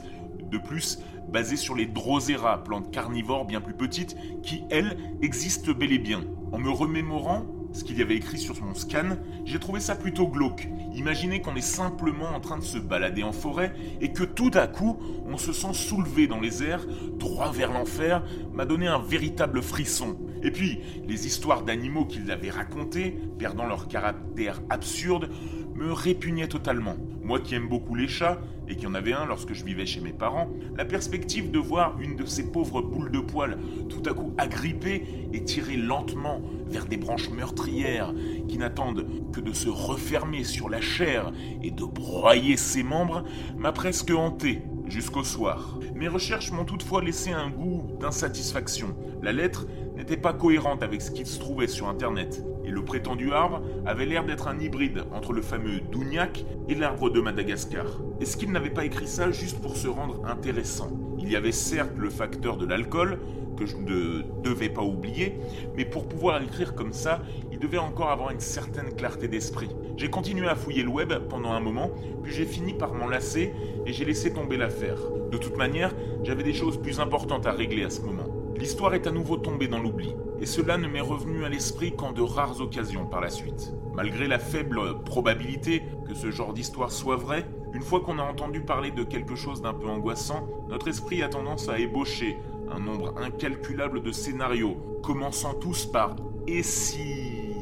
De 0.54 0.60
plus, 0.60 1.00
basé 1.30 1.56
sur 1.56 1.74
les 1.74 1.88
Drosera, 1.88 2.64
plantes 2.64 2.92
carnivores 2.92 3.46
bien 3.46 3.60
plus 3.60 3.74
petites, 3.74 4.16
qui, 4.44 4.64
elles, 4.70 4.98
existent 5.24 5.72
bel 5.72 5.92
et 5.92 5.98
bien. 5.98 6.22
En 6.52 6.60
me 6.60 6.70
remémorant 6.70 7.48
ce 7.72 7.84
qu'il 7.84 7.98
y 7.98 8.04
avait 8.04 8.18
écrit 8.18 8.38
sur 8.38 8.62
mon 8.64 8.76
scan, 8.76 9.18
j'ai 9.46 9.58
trouvé 9.58 9.80
ça 9.80 9.96
plutôt 9.96 10.28
glauque. 10.28 10.68
Imaginez 10.94 11.42
qu'on 11.42 11.56
est 11.56 11.62
simplement 11.62 12.30
en 12.36 12.40
train 12.40 12.60
de 12.60 12.64
se 12.64 12.78
balader 12.78 13.24
en 13.24 13.32
forêt 13.32 13.74
et 14.00 14.14
que 14.14 14.24
tout 14.24 14.52
à 14.54 14.68
coup, 14.68 15.00
on 15.26 15.38
se 15.38 15.54
sent 15.54 15.74
soulevé 15.74 16.28
dans 16.28 16.40
les 16.40 16.62
airs, 16.62 16.86
droit 17.18 17.52
vers 17.52 17.72
l'enfer, 17.72 18.24
m'a 18.54 18.66
donné 18.66 18.86
un 18.86 19.00
véritable 19.00 19.64
frisson. 19.64 20.18
Et 20.44 20.52
puis, 20.52 20.82
les 21.08 21.26
histoires 21.26 21.64
d'animaux 21.64 22.06
qu'ils 22.06 22.30
avaient 22.30 22.52
racontées, 22.52 23.18
perdant 23.40 23.66
leur 23.66 23.88
caractère 23.88 24.62
absurde, 24.70 25.32
me 25.75 25.92
répugnaient 25.92 26.48
totalement. 26.48 26.96
Moi 27.22 27.39
qui 27.39 27.56
aime 27.56 27.70
beaucoup 27.70 27.96
les 27.96 28.08
chats, 28.08 28.39
et 28.68 28.75
qui 28.75 28.88
en 28.88 28.94
avait 28.94 29.13
un 29.13 29.25
lorsque 29.25 29.53
je 29.53 29.63
vivais 29.63 29.86
chez 29.86 30.00
mes 30.00 30.13
parents, 30.13 30.50
la 30.77 30.86
perspective 30.86 31.51
de 31.51 31.60
voir 31.60 32.00
une 32.00 32.15
de 32.15 32.25
ces 32.25 32.51
pauvres 32.51 32.82
boules 32.82 33.12
de 33.12 33.20
poils 33.20 33.58
tout 33.89 34.03
à 34.10 34.13
coup 34.13 34.34
agrippée 34.38 35.06
et 35.34 35.44
tirée 35.44 35.77
lentement 35.77 36.42
vers 36.68 36.86
des 36.86 36.98
branches 36.98 37.30
meurtrières 37.30 38.13
qui 38.48 38.58
n'attendent 38.58 39.06
que 39.32 39.42
de 39.42 39.53
se 39.53 39.70
refermer 39.70 40.44
sur 40.44 40.70
la 40.70 40.82
chair 40.82 41.32
et 41.62 41.72
de 41.72 41.84
broyer 41.84 42.58
ses 42.58 42.84
membres 42.84 43.24
m'a 43.58 43.72
presque 43.72 44.12
hanté 44.12 44.62
jusqu'au 44.88 45.24
soir. 45.24 45.80
Mes 45.96 46.08
recherches 46.08 46.51
m'ont 46.51 46.65
toutefois 46.65 47.03
laissé 47.03 47.32
un 47.32 47.50
goût 47.50 47.88
d'insatisfaction. 48.00 48.96
La 49.22 49.32
lettre 49.32 49.68
n'était 49.96 50.18
pas 50.18 50.34
cohérente 50.34 50.84
avec 50.84 51.01
ce 51.01 51.12
qui 51.12 51.25
se 51.25 51.39
trouvait 51.39 51.68
sur 51.68 51.88
Internet, 51.88 52.44
et 52.65 52.72
le 52.72 52.84
prétendu 52.84 53.34
arbre 53.34 53.62
avait 53.86 54.05
l'air 54.05 54.25
d'être 54.25 54.48
un 54.48 54.60
hybride 54.60 55.03
entre 55.13 55.34
le 55.34 55.41
fameux 55.41 55.79
Dougnac 55.91 56.46
et 56.70 56.75
l'arbre 56.75 57.10
de 57.10 57.22
Madagascar. 57.22 57.86
Est-ce 58.22 58.38
qu'il 58.38 58.51
n'avait 58.51 58.70
pas 58.70 58.86
écrit 58.86 59.08
ça 59.08 59.32
juste 59.32 59.62
pour 59.62 59.75
se 59.75 59.88
rendre 59.88 60.25
intéressant? 60.25 60.91
Il 61.20 61.32
y 61.32 61.36
avait 61.36 61.51
certes 61.51 61.93
le 61.98 62.10
facteur 62.10 62.58
de 62.58 62.65
l'alcool, 62.65 63.20
que 63.55 63.65
je 63.65 63.77
ne 63.77 64.22
devais 64.43 64.70
pas 64.70 64.82
oublier, 64.82 65.39
mais 65.75 65.86
pour 65.86 66.08
pouvoir 66.08 66.41
écrire 66.41 66.75
comme 66.75 66.93
ça, 66.93 67.22
il 67.51 67.60
devait 67.60 67.77
encore 67.77 68.10
avoir 68.10 68.32
une 68.32 68.39
certaine 68.39 68.93
clarté 68.96 69.27
d'esprit. 69.27 69.70
J'ai 69.96 70.10
continué 70.10 70.48
à 70.48 70.55
fouiller 70.55 70.84
le 70.84 70.89
web 70.89 71.13
pendant 71.29 71.51
un 71.51 71.60
moment, 71.60 71.91
puis 72.24 72.34
j'ai 72.34 72.46
fini 72.46 72.74
par 72.74 72.93
m'en 72.93 73.10
et 73.12 73.93
j'ai 73.93 74.05
laissé 74.05 74.34
tomber 74.34 74.58
l'affaire. 74.58 74.98
De 75.32 75.38
toute 75.38 75.58
manière, 75.58 75.93
j'avais 76.24 76.43
des 76.43 76.53
choses 76.53 76.82
plus 76.82 77.00
importantes 77.00 77.46
à 77.46 77.51
régler 77.51 77.84
à 77.84 77.89
ce 77.89 78.01
moment. 78.01 78.25
L'histoire 78.58 78.93
est 78.93 79.08
à 79.08 79.12
nouveau 79.12 79.38
tombée 79.38 79.67
dans 79.67 79.79
l'oubli, 79.79 80.15
et 80.44 80.46
cela 80.46 80.78
ne 80.78 80.90
m'est 80.90 81.00
revenu 81.00 81.46
à 81.46 81.50
l'esprit 81.50 81.96
qu'en 81.96 82.12
de 82.12 82.22
rares 82.22 82.60
occasions 82.60 83.06
par 83.06 83.22
la 83.22 83.30
suite. 83.30 83.72
Malgré 83.94 84.28
la 84.28 84.40
faible 84.40 85.02
probabilité 85.06 85.84
que 86.06 86.14
ce 86.14 86.32
genre 86.32 86.52
d'histoire 86.52 86.92
soit 86.92 87.16
vrai, 87.16 87.46
une 87.74 87.82
fois 87.82 88.02
qu'on 88.02 88.20
a 88.20 88.24
entendu 88.24 88.60
parler 88.60 88.92
de 88.92 89.06
quelque 89.06 89.38
chose 89.38 89.62
d'un 89.62 89.74
peu 89.74 89.88
angoissant, 89.88 90.46
notre 90.68 90.90
esprit 90.90 91.24
a 91.24 91.30
tendance 91.30 91.70
à 91.70 91.80
ébaucher 91.80 92.38
un 92.70 92.80
nombre 92.80 93.14
incalculable 93.20 94.04
de 94.04 94.12
scénarios, 94.12 94.76
commençant 95.02 95.54
tous 95.54 95.86
par 95.86 96.18
Et 96.46 96.62
si 96.62 97.56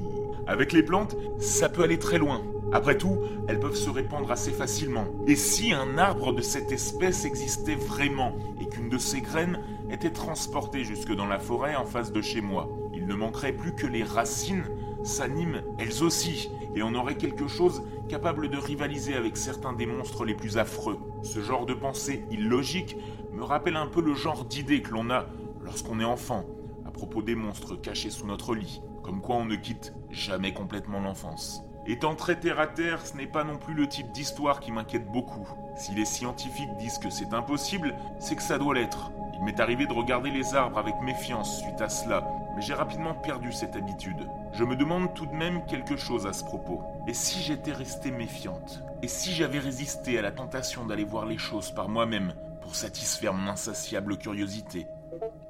Avec 0.48 0.74
les 0.74 0.82
plantes, 0.82 1.16
ça 1.38 1.70
peut 1.70 1.84
aller 1.84 2.00
très 2.00 2.18
loin. 2.18 2.42
Après 2.74 2.98
tout, 2.98 3.18
elles 3.48 3.60
peuvent 3.60 3.76
se 3.76 3.90
répandre 3.90 4.32
assez 4.32 4.52
facilement. 4.52 5.06
Et 5.28 5.36
si 5.36 5.74
un 5.74 5.98
arbre 5.98 6.32
de 6.32 6.42
cette 6.42 6.72
espèce 6.72 7.26
existait 7.26 7.76
vraiment 7.76 8.34
et 8.62 8.68
qu'une 8.68 8.88
de 8.88 8.98
ses 8.98 9.20
graines 9.20 9.60
était 9.90 10.12
transportée 10.12 10.86
jusque 10.86 11.14
dans 11.14 11.28
la 11.28 11.40
forêt 11.40 11.76
en 11.76 11.86
face 11.86 12.14
de 12.14 12.22
chez 12.22 12.40
moi, 12.40 12.70
il 12.94 13.08
ne 13.08 13.14
manquerait 13.14 13.52
plus 13.52 13.76
que 13.76 13.88
les 13.88 14.04
racines 14.04 14.64
s'animent 15.04 15.64
elles 15.80 16.04
aussi, 16.04 16.50
et 16.76 16.84
on 16.84 16.94
aurait 16.96 17.18
quelque 17.18 17.48
chose 17.48 17.84
capable 18.08 18.50
de 18.50 18.58
rivaliser 18.58 19.16
avec 19.16 19.36
certains 19.36 19.74
des 19.74 19.86
monstres 19.86 20.24
les 20.24 20.36
plus 20.36 20.58
affreux. 20.58 21.00
Ce 21.24 21.42
genre 21.42 21.66
de 21.66 21.74
pensée 21.74 22.24
illogique 22.32 22.96
me 23.34 23.44
rappelle 23.44 23.76
un 23.76 23.88
peu 23.88 24.02
le 24.02 24.14
genre 24.14 24.46
d'idée 24.46 24.82
que 24.82 24.92
l'on 24.92 25.10
a 25.10 25.26
lorsqu'on 25.62 26.00
est 26.00 26.06
enfant, 26.06 26.46
à 26.86 26.92
propos 26.92 27.22
des 27.22 27.36
monstres 27.36 27.76
cachés 27.76 28.12
sous 28.12 28.28
notre 28.28 28.56
lit, 28.56 28.82
comme 29.04 29.22
quoi 29.22 29.36
on 29.36 29.46
ne 29.46 29.56
quitte 29.56 29.94
jamais 30.10 30.54
complètement 30.54 31.02
l'enfance. 31.02 31.64
Étant 31.88 32.16
très 32.16 32.40
terre 32.40 32.60
à 32.60 32.68
terre, 32.68 33.06
ce 33.06 33.18
n'est 33.18 33.26
pas 33.26 33.44
non 33.44 33.58
plus 33.58 33.74
le 33.74 33.88
type 33.88 34.12
d'histoire 34.12 34.60
qui 34.60 34.72
m'inquiète 34.72 35.12
beaucoup. 35.12 35.48
Si 35.76 35.94
les 35.94 36.06
scientifiques 36.06 36.76
disent 36.78 37.00
que 37.00 37.10
c'est 37.10 37.34
impossible, 37.34 37.96
c'est 38.20 38.36
que 38.36 38.44
ça 38.44 38.60
doit 38.60 38.76
l'être. 38.76 39.12
Il 39.34 39.44
m'est 39.44 39.60
arrivé 39.60 39.88
de 39.88 39.94
regarder 39.94 40.30
les 40.30 40.54
arbres 40.54 40.78
avec 40.78 41.02
méfiance 41.02 41.60
suite 41.60 41.82
à 41.82 41.90
cela, 41.90 42.28
mais 42.56 42.62
j'ai 42.62 42.76
rapidement 42.76 43.16
perdu 43.16 43.52
cette 43.52 43.76
habitude. 43.76 44.28
Je 44.54 44.64
me 44.64 44.76
demande 44.76 45.16
tout 45.16 45.26
de 45.26 45.34
même 45.34 45.66
quelque 45.66 45.98
chose 45.98 46.28
à 46.28 46.34
ce 46.34 46.44
propos. 46.44 46.84
Et 47.08 47.16
si 47.16 47.42
j'étais 47.42 47.74
resté 47.74 48.12
méfiante? 48.12 48.84
Et 49.02 49.08
si 49.08 49.32
j'avais 49.32 49.58
résisté 49.58 50.20
à 50.20 50.22
la 50.22 50.32
tentation 50.32 50.86
d'aller 50.86 51.06
voir 51.06 51.26
les 51.26 51.40
choses 51.40 51.72
par 51.72 51.90
moi-même 51.90 52.36
pour 52.62 52.76
satisfaire 52.76 53.34
mon 53.34 53.50
insatiable 53.50 54.20
curiosité? 54.20 54.86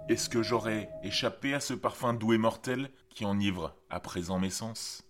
Est-ce 0.07 0.29
que 0.29 0.41
j'aurais 0.41 0.89
échappé 1.03 1.53
à 1.53 1.59
ce 1.59 1.73
parfum 1.73 2.13
doux 2.13 2.31
et 2.31 2.37
mortel 2.37 2.89
qui 3.09 3.25
enivre 3.25 3.75
à 3.89 3.99
présent 3.99 4.39
mes 4.39 4.49
sens? 4.49 5.03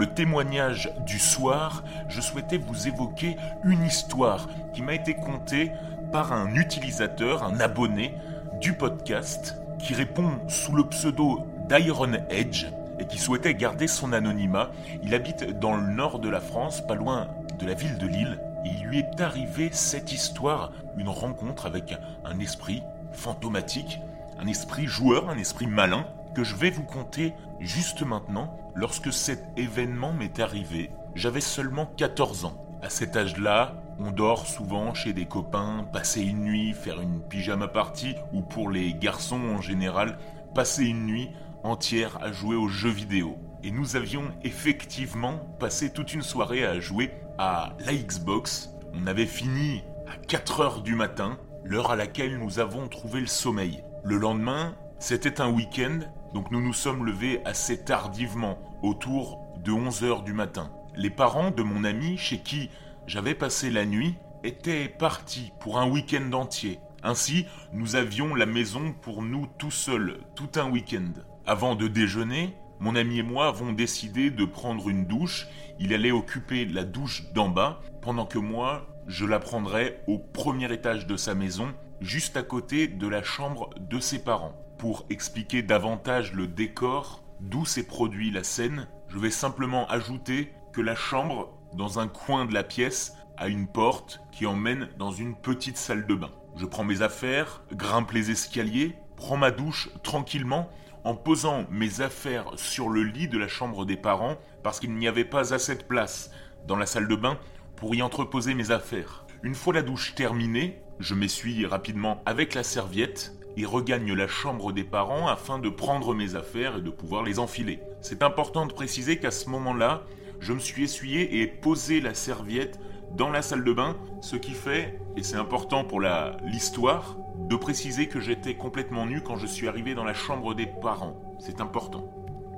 Le 0.00 0.06
témoignage 0.06 0.90
du 1.04 1.18
soir, 1.18 1.84
je 2.08 2.22
souhaitais 2.22 2.56
vous 2.56 2.88
évoquer 2.88 3.36
une 3.64 3.84
histoire 3.84 4.48
qui 4.72 4.80
m'a 4.80 4.94
été 4.94 5.12
contée 5.12 5.72
par 6.10 6.32
un 6.32 6.54
utilisateur, 6.54 7.44
un 7.44 7.60
abonné 7.60 8.14
du 8.62 8.72
podcast, 8.72 9.58
qui 9.78 9.92
répond 9.92 10.38
sous 10.48 10.72
le 10.72 10.84
pseudo 10.84 11.46
d'Iron 11.68 12.14
Edge 12.30 12.64
et 12.98 13.04
qui 13.04 13.18
souhaitait 13.18 13.52
garder 13.52 13.86
son 13.88 14.14
anonymat. 14.14 14.70
Il 15.02 15.14
habite 15.14 15.58
dans 15.58 15.76
le 15.76 15.92
nord 15.92 16.18
de 16.18 16.30
la 16.30 16.40
France, 16.40 16.80
pas 16.80 16.94
loin 16.94 17.28
de 17.58 17.66
la 17.66 17.74
ville 17.74 17.98
de 17.98 18.06
Lille. 18.06 18.40
Il 18.64 18.82
lui 18.86 19.00
est 19.00 19.20
arrivé 19.20 19.68
cette 19.70 20.12
histoire, 20.12 20.72
une 20.96 21.10
rencontre 21.10 21.66
avec 21.66 21.94
un 22.24 22.38
esprit 22.38 22.82
fantomatique, 23.12 24.00
un 24.38 24.46
esprit 24.46 24.86
joueur, 24.86 25.28
un 25.28 25.36
esprit 25.36 25.66
malin, 25.66 26.06
que 26.34 26.44
je 26.44 26.56
vais 26.56 26.70
vous 26.70 26.84
conter 26.84 27.34
juste 27.58 28.02
maintenant. 28.02 28.56
Lorsque 28.74 29.12
cet 29.12 29.44
événement 29.56 30.12
m'est 30.12 30.38
arrivé, 30.38 30.90
j'avais 31.14 31.40
seulement 31.40 31.86
14 31.86 32.44
ans. 32.44 32.78
À 32.82 32.88
cet 32.88 33.16
âge-là, 33.16 33.82
on 33.98 34.10
dort 34.10 34.46
souvent 34.46 34.94
chez 34.94 35.12
des 35.12 35.26
copains, 35.26 35.86
passer 35.92 36.22
une 36.22 36.44
nuit, 36.44 36.72
faire 36.72 37.00
une 37.00 37.20
pyjama 37.20 37.68
party, 37.68 38.14
ou 38.32 38.40
pour 38.40 38.70
les 38.70 38.94
garçons 38.94 39.40
en 39.40 39.60
général, 39.60 40.18
passer 40.54 40.84
une 40.84 41.06
nuit 41.06 41.30
entière 41.62 42.18
à 42.22 42.32
jouer 42.32 42.56
aux 42.56 42.68
jeux 42.68 42.90
vidéo. 42.90 43.36
Et 43.62 43.70
nous 43.70 43.96
avions 43.96 44.24
effectivement 44.42 45.36
passé 45.58 45.92
toute 45.92 46.14
une 46.14 46.22
soirée 46.22 46.64
à 46.64 46.80
jouer 46.80 47.12
à 47.36 47.76
la 47.84 47.92
Xbox. 47.92 48.70
On 48.94 49.06
avait 49.06 49.26
fini 49.26 49.82
à 50.08 50.16
4 50.16 50.60
heures 50.60 50.80
du 50.80 50.94
matin, 50.94 51.38
l'heure 51.62 51.90
à 51.90 51.96
laquelle 51.96 52.38
nous 52.38 52.58
avons 52.58 52.88
trouvé 52.88 53.20
le 53.20 53.26
sommeil. 53.26 53.84
Le 54.02 54.16
lendemain, 54.16 54.74
c'était 55.00 55.40
un 55.40 55.50
week-end 55.50 56.00
donc 56.34 56.50
nous 56.50 56.60
nous 56.60 56.72
sommes 56.72 57.04
levés 57.04 57.40
assez 57.44 57.84
tardivement, 57.84 58.58
autour 58.82 59.38
de 59.64 59.72
11 59.72 60.04
heures 60.04 60.22
du 60.22 60.32
matin. 60.32 60.70
Les 60.96 61.10
parents 61.10 61.50
de 61.50 61.62
mon 61.62 61.84
ami, 61.84 62.16
chez 62.16 62.38
qui 62.38 62.70
j'avais 63.06 63.34
passé 63.34 63.70
la 63.70 63.84
nuit, 63.84 64.14
étaient 64.44 64.88
partis 64.88 65.52
pour 65.60 65.78
un 65.78 65.88
week-end 65.88 66.32
entier. 66.32 66.78
Ainsi, 67.02 67.46
nous 67.72 67.96
avions 67.96 68.34
la 68.34 68.46
maison 68.46 68.94
pour 69.02 69.22
nous 69.22 69.48
tout 69.58 69.70
seuls, 69.70 70.20
tout 70.36 70.50
un 70.56 70.70
week-end. 70.70 71.12
Avant 71.46 71.74
de 71.74 71.88
déjeuner, 71.88 72.54
mon 72.78 72.94
ami 72.94 73.18
et 73.18 73.22
moi 73.22 73.48
avons 73.48 73.72
décidé 73.72 74.30
de 74.30 74.44
prendre 74.44 74.88
une 74.88 75.06
douche. 75.06 75.48
Il 75.78 75.92
allait 75.92 76.12
occuper 76.12 76.64
la 76.64 76.84
douche 76.84 77.24
d'en 77.32 77.48
bas, 77.48 77.80
pendant 78.02 78.26
que 78.26 78.38
moi, 78.38 78.86
je 79.06 79.24
la 79.24 79.40
prendrais 79.40 80.02
au 80.06 80.18
premier 80.18 80.72
étage 80.72 81.06
de 81.06 81.16
sa 81.16 81.34
maison, 81.34 81.74
juste 82.00 82.36
à 82.36 82.42
côté 82.42 82.86
de 82.86 83.08
la 83.08 83.22
chambre 83.22 83.70
de 83.78 83.98
ses 83.98 84.22
parents. 84.22 84.54
Pour 84.80 85.04
expliquer 85.10 85.60
davantage 85.60 86.32
le 86.32 86.46
décor, 86.46 87.22
d'où 87.40 87.66
s'est 87.66 87.86
produit 87.86 88.30
la 88.30 88.42
scène, 88.42 88.88
je 89.08 89.18
vais 89.18 89.30
simplement 89.30 89.86
ajouter 89.88 90.54
que 90.72 90.80
la 90.80 90.94
chambre, 90.94 91.52
dans 91.74 91.98
un 91.98 92.08
coin 92.08 92.46
de 92.46 92.54
la 92.54 92.64
pièce, 92.64 93.12
a 93.36 93.48
une 93.48 93.66
porte 93.66 94.22
qui 94.32 94.46
emmène 94.46 94.88
dans 94.96 95.10
une 95.10 95.36
petite 95.36 95.76
salle 95.76 96.06
de 96.06 96.14
bain. 96.14 96.30
Je 96.56 96.64
prends 96.64 96.84
mes 96.84 97.02
affaires, 97.02 97.62
grimpe 97.74 98.12
les 98.12 98.30
escaliers, 98.30 98.96
prends 99.16 99.36
ma 99.36 99.50
douche 99.50 99.90
tranquillement 100.02 100.70
en 101.04 101.14
posant 101.14 101.66
mes 101.70 102.00
affaires 102.00 102.46
sur 102.56 102.88
le 102.88 103.02
lit 103.02 103.28
de 103.28 103.36
la 103.36 103.48
chambre 103.48 103.84
des 103.84 103.98
parents 103.98 104.38
parce 104.62 104.80
qu'il 104.80 104.94
n'y 104.94 105.08
avait 105.08 105.26
pas 105.26 105.52
assez 105.52 105.76
de 105.76 105.82
place 105.82 106.30
dans 106.66 106.76
la 106.76 106.86
salle 106.86 107.06
de 107.06 107.16
bain 107.16 107.38
pour 107.76 107.94
y 107.94 108.00
entreposer 108.00 108.54
mes 108.54 108.70
affaires. 108.70 109.26
Une 109.42 109.54
fois 109.54 109.74
la 109.74 109.82
douche 109.82 110.14
terminée, 110.14 110.80
je 111.00 111.14
m'essuie 111.14 111.66
rapidement 111.66 112.22
avec 112.24 112.54
la 112.54 112.62
serviette 112.62 113.36
et 113.56 113.64
regagne 113.64 114.12
la 114.12 114.28
chambre 114.28 114.72
des 114.72 114.84
parents 114.84 115.28
afin 115.28 115.58
de 115.58 115.68
prendre 115.68 116.14
mes 116.14 116.34
affaires 116.34 116.78
et 116.78 116.82
de 116.82 116.90
pouvoir 116.90 117.22
les 117.22 117.38
enfiler. 117.38 117.80
C'est 118.00 118.22
important 118.22 118.66
de 118.66 118.72
préciser 118.72 119.18
qu'à 119.18 119.30
ce 119.30 119.48
moment-là, 119.50 120.02
je 120.40 120.52
me 120.52 120.58
suis 120.58 120.84
essuyé 120.84 121.40
et 121.40 121.46
posé 121.46 122.00
la 122.00 122.14
serviette 122.14 122.78
dans 123.16 123.30
la 123.30 123.42
salle 123.42 123.64
de 123.64 123.72
bain, 123.72 123.96
ce 124.20 124.36
qui 124.36 124.52
fait, 124.52 124.98
et 125.16 125.22
c'est 125.22 125.36
important 125.36 125.84
pour 125.84 126.00
l'histoire, 126.00 127.16
de 127.36 127.56
préciser 127.56 128.06
que 128.06 128.20
j'étais 128.20 128.54
complètement 128.54 129.06
nu 129.06 129.22
quand 129.22 129.36
je 129.36 129.46
suis 129.46 129.68
arrivé 129.68 129.94
dans 129.94 130.04
la 130.04 130.14
chambre 130.14 130.54
des 130.54 130.66
parents. 130.66 131.20
C'est 131.38 131.60
important. 131.60 132.04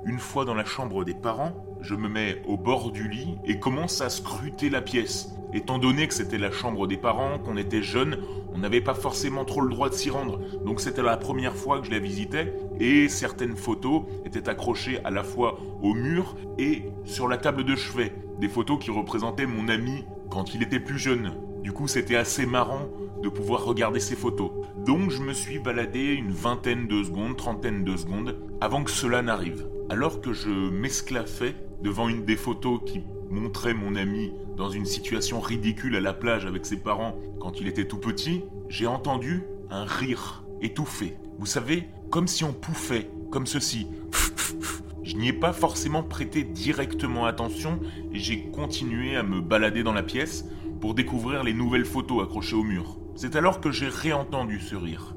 Une 0.05 0.19
fois 0.19 0.43
dans 0.43 0.53
la 0.53 0.65
chambre 0.65 1.05
des 1.05 1.13
parents, 1.13 1.53
je 1.79 1.95
me 1.95 2.09
mets 2.09 2.41
au 2.45 2.57
bord 2.57 2.91
du 2.91 3.07
lit 3.07 3.37
et 3.45 3.57
commence 3.57 4.01
à 4.01 4.09
scruter 4.09 4.69
la 4.69 4.81
pièce. 4.81 5.29
Étant 5.53 5.77
donné 5.77 6.07
que 6.07 6.13
c'était 6.13 6.37
la 6.37 6.51
chambre 6.51 6.87
des 6.87 6.97
parents, 6.97 7.39
qu'on 7.39 7.55
était 7.55 7.81
jeunes, 7.81 8.17
on 8.53 8.57
n'avait 8.57 8.81
pas 8.81 8.95
forcément 8.95 9.45
trop 9.45 9.61
le 9.61 9.69
droit 9.69 9.89
de 9.89 9.93
s'y 9.93 10.09
rendre. 10.09 10.39
Donc 10.65 10.81
c'était 10.81 11.01
la 11.01 11.15
première 11.15 11.55
fois 11.55 11.79
que 11.79 11.85
je 11.85 11.91
la 11.91 11.99
visitais 11.99 12.53
et 12.79 13.07
certaines 13.07 13.55
photos 13.55 14.03
étaient 14.25 14.49
accrochées 14.49 14.99
à 15.05 15.11
la 15.11 15.23
fois 15.23 15.57
au 15.81 15.93
mur 15.93 16.35
et 16.57 16.83
sur 17.05 17.29
la 17.29 17.37
table 17.37 17.63
de 17.63 17.75
chevet. 17.75 18.13
Des 18.39 18.49
photos 18.49 18.79
qui 18.79 18.91
représentaient 18.91 19.45
mon 19.45 19.69
ami 19.69 20.03
quand 20.29 20.53
il 20.53 20.63
était 20.63 20.81
plus 20.81 20.99
jeune. 20.99 21.33
Du 21.61 21.71
coup, 21.71 21.87
c'était 21.87 22.17
assez 22.17 22.45
marrant 22.45 22.89
de 23.23 23.29
pouvoir 23.29 23.63
regarder 23.63 23.99
ces 23.99 24.15
photos. 24.15 24.51
Donc 24.85 25.09
je 25.09 25.23
me 25.23 25.33
suis 25.33 25.57
baladé 25.57 26.13
une 26.13 26.31
vingtaine 26.31 26.87
de 26.87 27.01
secondes, 27.03 27.37
trentaine 27.37 27.83
de 27.83 27.95
secondes 27.95 28.37
avant 28.61 28.83
que 28.83 28.91
cela 28.91 29.21
n'arrive. 29.21 29.65
Alors 29.89 30.21
que 30.21 30.33
je 30.33 30.49
m'esclaffais 30.49 31.55
devant 31.81 32.09
une 32.09 32.25
des 32.25 32.35
photos 32.35 32.81
qui 32.85 33.01
montrait 33.29 33.73
mon 33.73 33.95
ami 33.95 34.33
dans 34.57 34.69
une 34.69 34.85
situation 34.85 35.39
ridicule 35.39 35.95
à 35.95 36.01
la 36.01 36.13
plage 36.13 36.45
avec 36.45 36.65
ses 36.65 36.77
parents 36.77 37.17
quand 37.39 37.59
il 37.59 37.67
était 37.67 37.87
tout 37.87 37.97
petit, 37.97 38.43
j'ai 38.69 38.87
entendu 38.87 39.43
un 39.69 39.85
rire 39.85 40.43
étouffé. 40.61 41.17
Vous 41.39 41.45
savez, 41.45 41.87
comme 42.11 42.27
si 42.27 42.43
on 42.43 42.53
pouffait, 42.53 43.09
comme 43.31 43.47
ceci. 43.47 43.87
Je 45.03 45.15
n'y 45.15 45.29
ai 45.29 45.33
pas 45.33 45.51
forcément 45.51 46.03
prêté 46.03 46.43
directement 46.43 47.25
attention 47.25 47.79
et 48.13 48.19
j'ai 48.19 48.45
continué 48.51 49.17
à 49.17 49.23
me 49.23 49.41
balader 49.41 49.83
dans 49.83 49.91
la 49.91 50.01
pièce 50.01 50.45
pour 50.79 50.93
découvrir 50.93 51.43
les 51.43 51.53
nouvelles 51.53 51.83
photos 51.83 52.23
accrochées 52.23 52.55
au 52.55 52.63
mur. 52.63 52.97
C'est 53.15 53.35
alors 53.35 53.61
que 53.61 53.71
j'ai 53.71 53.89
réentendu 53.89 54.59
ce 54.59 54.75
rire. 54.75 55.15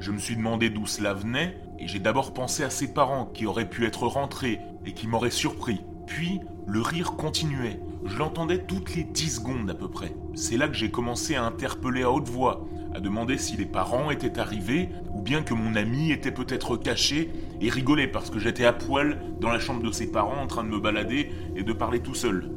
Je 0.00 0.10
me 0.10 0.18
suis 0.18 0.36
demandé 0.36 0.70
d'où 0.70 0.86
cela 0.86 1.14
venait 1.14 1.56
et 1.78 1.86
j'ai 1.86 2.00
d'abord 2.00 2.34
pensé 2.34 2.64
à 2.64 2.70
ses 2.70 2.92
parents 2.92 3.26
qui 3.26 3.46
auraient 3.46 3.68
pu 3.68 3.86
être 3.86 4.06
rentrés 4.06 4.58
et 4.84 4.92
qui 4.92 5.06
m'auraient 5.06 5.30
surpris. 5.30 5.80
Puis 6.06 6.40
le 6.66 6.80
rire 6.80 7.12
continuait. 7.12 7.80
Je 8.04 8.16
l'entendais 8.18 8.64
toutes 8.64 8.94
les 8.96 9.04
10 9.04 9.36
secondes 9.36 9.70
à 9.70 9.74
peu 9.74 9.88
près. 9.88 10.14
C'est 10.34 10.56
là 10.56 10.66
que 10.66 10.74
j'ai 10.74 10.90
commencé 10.90 11.36
à 11.36 11.44
interpeller 11.44 12.02
à 12.02 12.10
haute 12.10 12.28
voix, 12.28 12.66
à 12.94 13.00
demander 13.00 13.38
si 13.38 13.56
les 13.56 13.66
parents 13.66 14.10
étaient 14.10 14.38
arrivés 14.38 14.88
ou 15.14 15.22
bien 15.22 15.42
que 15.42 15.54
mon 15.54 15.76
ami 15.76 16.10
était 16.10 16.32
peut-être 16.32 16.76
caché 16.76 17.30
et 17.60 17.70
rigolait 17.70 18.08
parce 18.08 18.30
que 18.30 18.40
j'étais 18.40 18.64
à 18.64 18.72
poil 18.72 19.20
dans 19.40 19.50
la 19.50 19.60
chambre 19.60 19.82
de 19.82 19.92
ses 19.92 20.10
parents 20.10 20.42
en 20.42 20.46
train 20.48 20.64
de 20.64 20.70
me 20.70 20.80
balader 20.80 21.30
et 21.54 21.62
de 21.62 21.72
parler 21.72 22.00
tout 22.00 22.14
seul. 22.14 22.50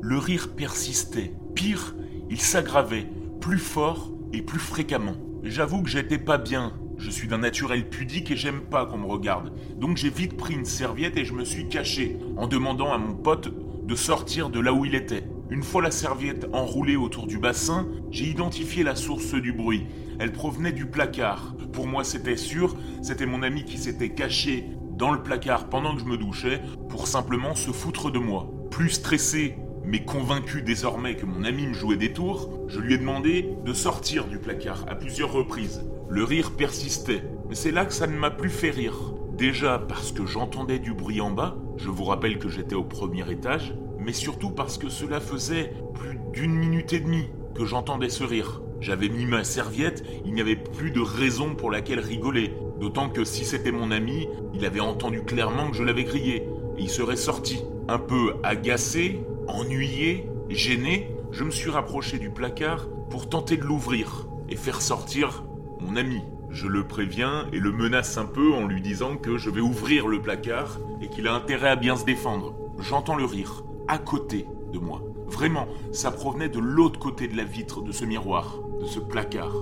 Le 0.00 0.18
rire 0.18 0.54
persistait. 0.56 1.32
Pire, 1.54 1.94
il 2.30 2.40
s'aggravait, 2.40 3.08
plus 3.42 3.58
fort 3.58 4.12
et 4.32 4.40
plus 4.40 4.60
fréquemment. 4.60 5.16
J'avoue 5.42 5.82
que 5.82 5.90
j'étais 5.90 6.16
pas 6.16 6.38
bien. 6.38 6.72
Je 6.96 7.10
suis 7.10 7.26
d'un 7.26 7.38
naturel 7.38 7.88
pudique 7.88 8.30
et 8.30 8.36
j'aime 8.36 8.60
pas 8.60 8.86
qu'on 8.86 8.98
me 8.98 9.06
regarde. 9.06 9.52
Donc 9.76 9.96
j'ai 9.96 10.10
vite 10.10 10.36
pris 10.36 10.54
une 10.54 10.64
serviette 10.64 11.16
et 11.16 11.24
je 11.24 11.34
me 11.34 11.44
suis 11.44 11.68
caché 11.68 12.16
en 12.36 12.46
demandant 12.46 12.92
à 12.92 12.98
mon 12.98 13.14
pote 13.14 13.52
de 13.84 13.94
sortir 13.96 14.48
de 14.48 14.60
là 14.60 14.72
où 14.72 14.84
il 14.84 14.94
était. 14.94 15.24
Une 15.50 15.64
fois 15.64 15.82
la 15.82 15.90
serviette 15.90 16.46
enroulée 16.52 16.94
autour 16.94 17.26
du 17.26 17.38
bassin, 17.38 17.88
j'ai 18.12 18.26
identifié 18.26 18.84
la 18.84 18.94
source 18.94 19.34
du 19.34 19.52
bruit. 19.52 19.88
Elle 20.20 20.30
provenait 20.30 20.72
du 20.72 20.86
placard. 20.86 21.56
Pour 21.72 21.88
moi, 21.88 22.04
c'était 22.04 22.36
sûr, 22.36 22.76
c'était 23.02 23.26
mon 23.26 23.42
ami 23.42 23.64
qui 23.64 23.76
s'était 23.76 24.10
caché 24.10 24.68
dans 24.92 25.10
le 25.10 25.20
placard 25.20 25.68
pendant 25.68 25.96
que 25.96 26.00
je 26.00 26.06
me 26.06 26.16
douchais 26.16 26.62
pour 26.88 27.08
simplement 27.08 27.56
se 27.56 27.72
foutre 27.72 28.12
de 28.12 28.20
moi. 28.20 28.48
Plus 28.70 28.90
stressé, 28.90 29.56
mais 29.84 30.04
convaincu 30.04 30.62
désormais 30.62 31.16
que 31.16 31.26
mon 31.26 31.44
ami 31.44 31.66
me 31.66 31.74
jouait 31.74 31.96
des 31.96 32.12
tours, 32.12 32.50
je 32.68 32.80
lui 32.80 32.94
ai 32.94 32.98
demandé 32.98 33.48
de 33.64 33.72
sortir 33.72 34.26
du 34.26 34.38
placard 34.38 34.84
à 34.88 34.94
plusieurs 34.94 35.32
reprises. 35.32 35.84
Le 36.08 36.24
rire 36.24 36.52
persistait, 36.52 37.22
mais 37.48 37.54
c'est 37.54 37.70
là 37.70 37.84
que 37.84 37.94
ça 37.94 38.06
ne 38.06 38.16
m'a 38.16 38.30
plus 38.30 38.50
fait 38.50 38.70
rire. 38.70 39.14
Déjà 39.36 39.78
parce 39.78 40.12
que 40.12 40.26
j'entendais 40.26 40.78
du 40.78 40.92
bruit 40.92 41.20
en 41.20 41.30
bas, 41.30 41.56
je 41.76 41.88
vous 41.88 42.04
rappelle 42.04 42.38
que 42.38 42.48
j'étais 42.48 42.74
au 42.74 42.84
premier 42.84 43.28
étage, 43.30 43.74
mais 43.98 44.12
surtout 44.12 44.50
parce 44.50 44.78
que 44.78 44.88
cela 44.88 45.20
faisait 45.20 45.72
plus 45.94 46.18
d'une 46.32 46.54
minute 46.54 46.92
et 46.92 47.00
demie 47.00 47.30
que 47.54 47.64
j'entendais 47.64 48.08
ce 48.08 48.24
rire. 48.24 48.62
J'avais 48.80 49.08
mis 49.08 49.26
ma 49.26 49.44
serviette, 49.44 50.04
il 50.24 50.34
n'y 50.34 50.40
avait 50.40 50.56
plus 50.56 50.90
de 50.90 51.00
raison 51.00 51.54
pour 51.54 51.70
laquelle 51.70 52.00
rigoler. 52.00 52.52
D'autant 52.80 53.08
que 53.08 53.24
si 53.24 53.44
c'était 53.44 53.70
mon 53.70 53.90
ami, 53.90 54.28
il 54.54 54.64
avait 54.64 54.80
entendu 54.80 55.22
clairement 55.22 55.70
que 55.70 55.76
je 55.76 55.84
l'avais 55.84 56.04
grillé, 56.04 56.48
et 56.76 56.82
il 56.82 56.90
serait 56.90 57.16
sorti. 57.16 57.62
Un 57.88 57.98
peu 57.98 58.34
agacé, 58.42 59.20
ennuyé, 59.52 60.28
gêné, 60.48 61.10
je 61.30 61.44
me 61.44 61.50
suis 61.50 61.70
rapproché 61.70 62.18
du 62.18 62.30
placard 62.30 62.88
pour 63.10 63.28
tenter 63.28 63.56
de 63.56 63.64
l'ouvrir 63.64 64.26
et 64.48 64.56
faire 64.56 64.80
sortir 64.80 65.44
mon 65.80 65.96
ami. 65.96 66.20
Je 66.50 66.66
le 66.66 66.86
préviens 66.86 67.46
et 67.52 67.58
le 67.58 67.72
menace 67.72 68.18
un 68.18 68.26
peu 68.26 68.52
en 68.52 68.66
lui 68.66 68.82
disant 68.82 69.16
que 69.16 69.38
je 69.38 69.48
vais 69.48 69.60
ouvrir 69.60 70.06
le 70.06 70.20
placard 70.20 70.78
et 71.00 71.08
qu'il 71.08 71.26
a 71.26 71.34
intérêt 71.34 71.70
à 71.70 71.76
bien 71.76 71.96
se 71.96 72.04
défendre. 72.04 72.54
J'entends 72.78 73.16
le 73.16 73.24
rire, 73.24 73.64
à 73.88 73.98
côté 73.98 74.46
de 74.72 74.78
moi. 74.78 75.02
Vraiment, 75.26 75.66
ça 75.92 76.10
provenait 76.10 76.50
de 76.50 76.58
l'autre 76.58 76.98
côté 76.98 77.26
de 77.26 77.36
la 77.36 77.44
vitre 77.44 77.80
de 77.80 77.92
ce 77.92 78.04
miroir, 78.04 78.58
de 78.80 78.86
ce 78.86 79.00
placard. 79.00 79.54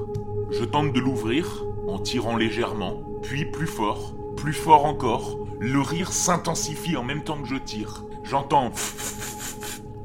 Je 0.51 0.65
tente 0.65 0.93
de 0.93 0.99
l'ouvrir 0.99 1.65
en 1.87 2.01
tirant 2.01 2.37
légèrement, 2.37 3.03
puis 3.23 3.45
plus 3.45 3.69
fort, 3.69 4.15
plus 4.37 4.53
fort 4.53 4.85
encore. 4.85 5.39
Le 5.61 5.81
rire 5.81 6.13
s'intensifie 6.13 6.97
en 6.97 7.05
même 7.05 7.23
temps 7.23 7.41
que 7.41 7.49
je 7.49 7.57
tire. 7.57 8.05
J'entends 8.25 8.73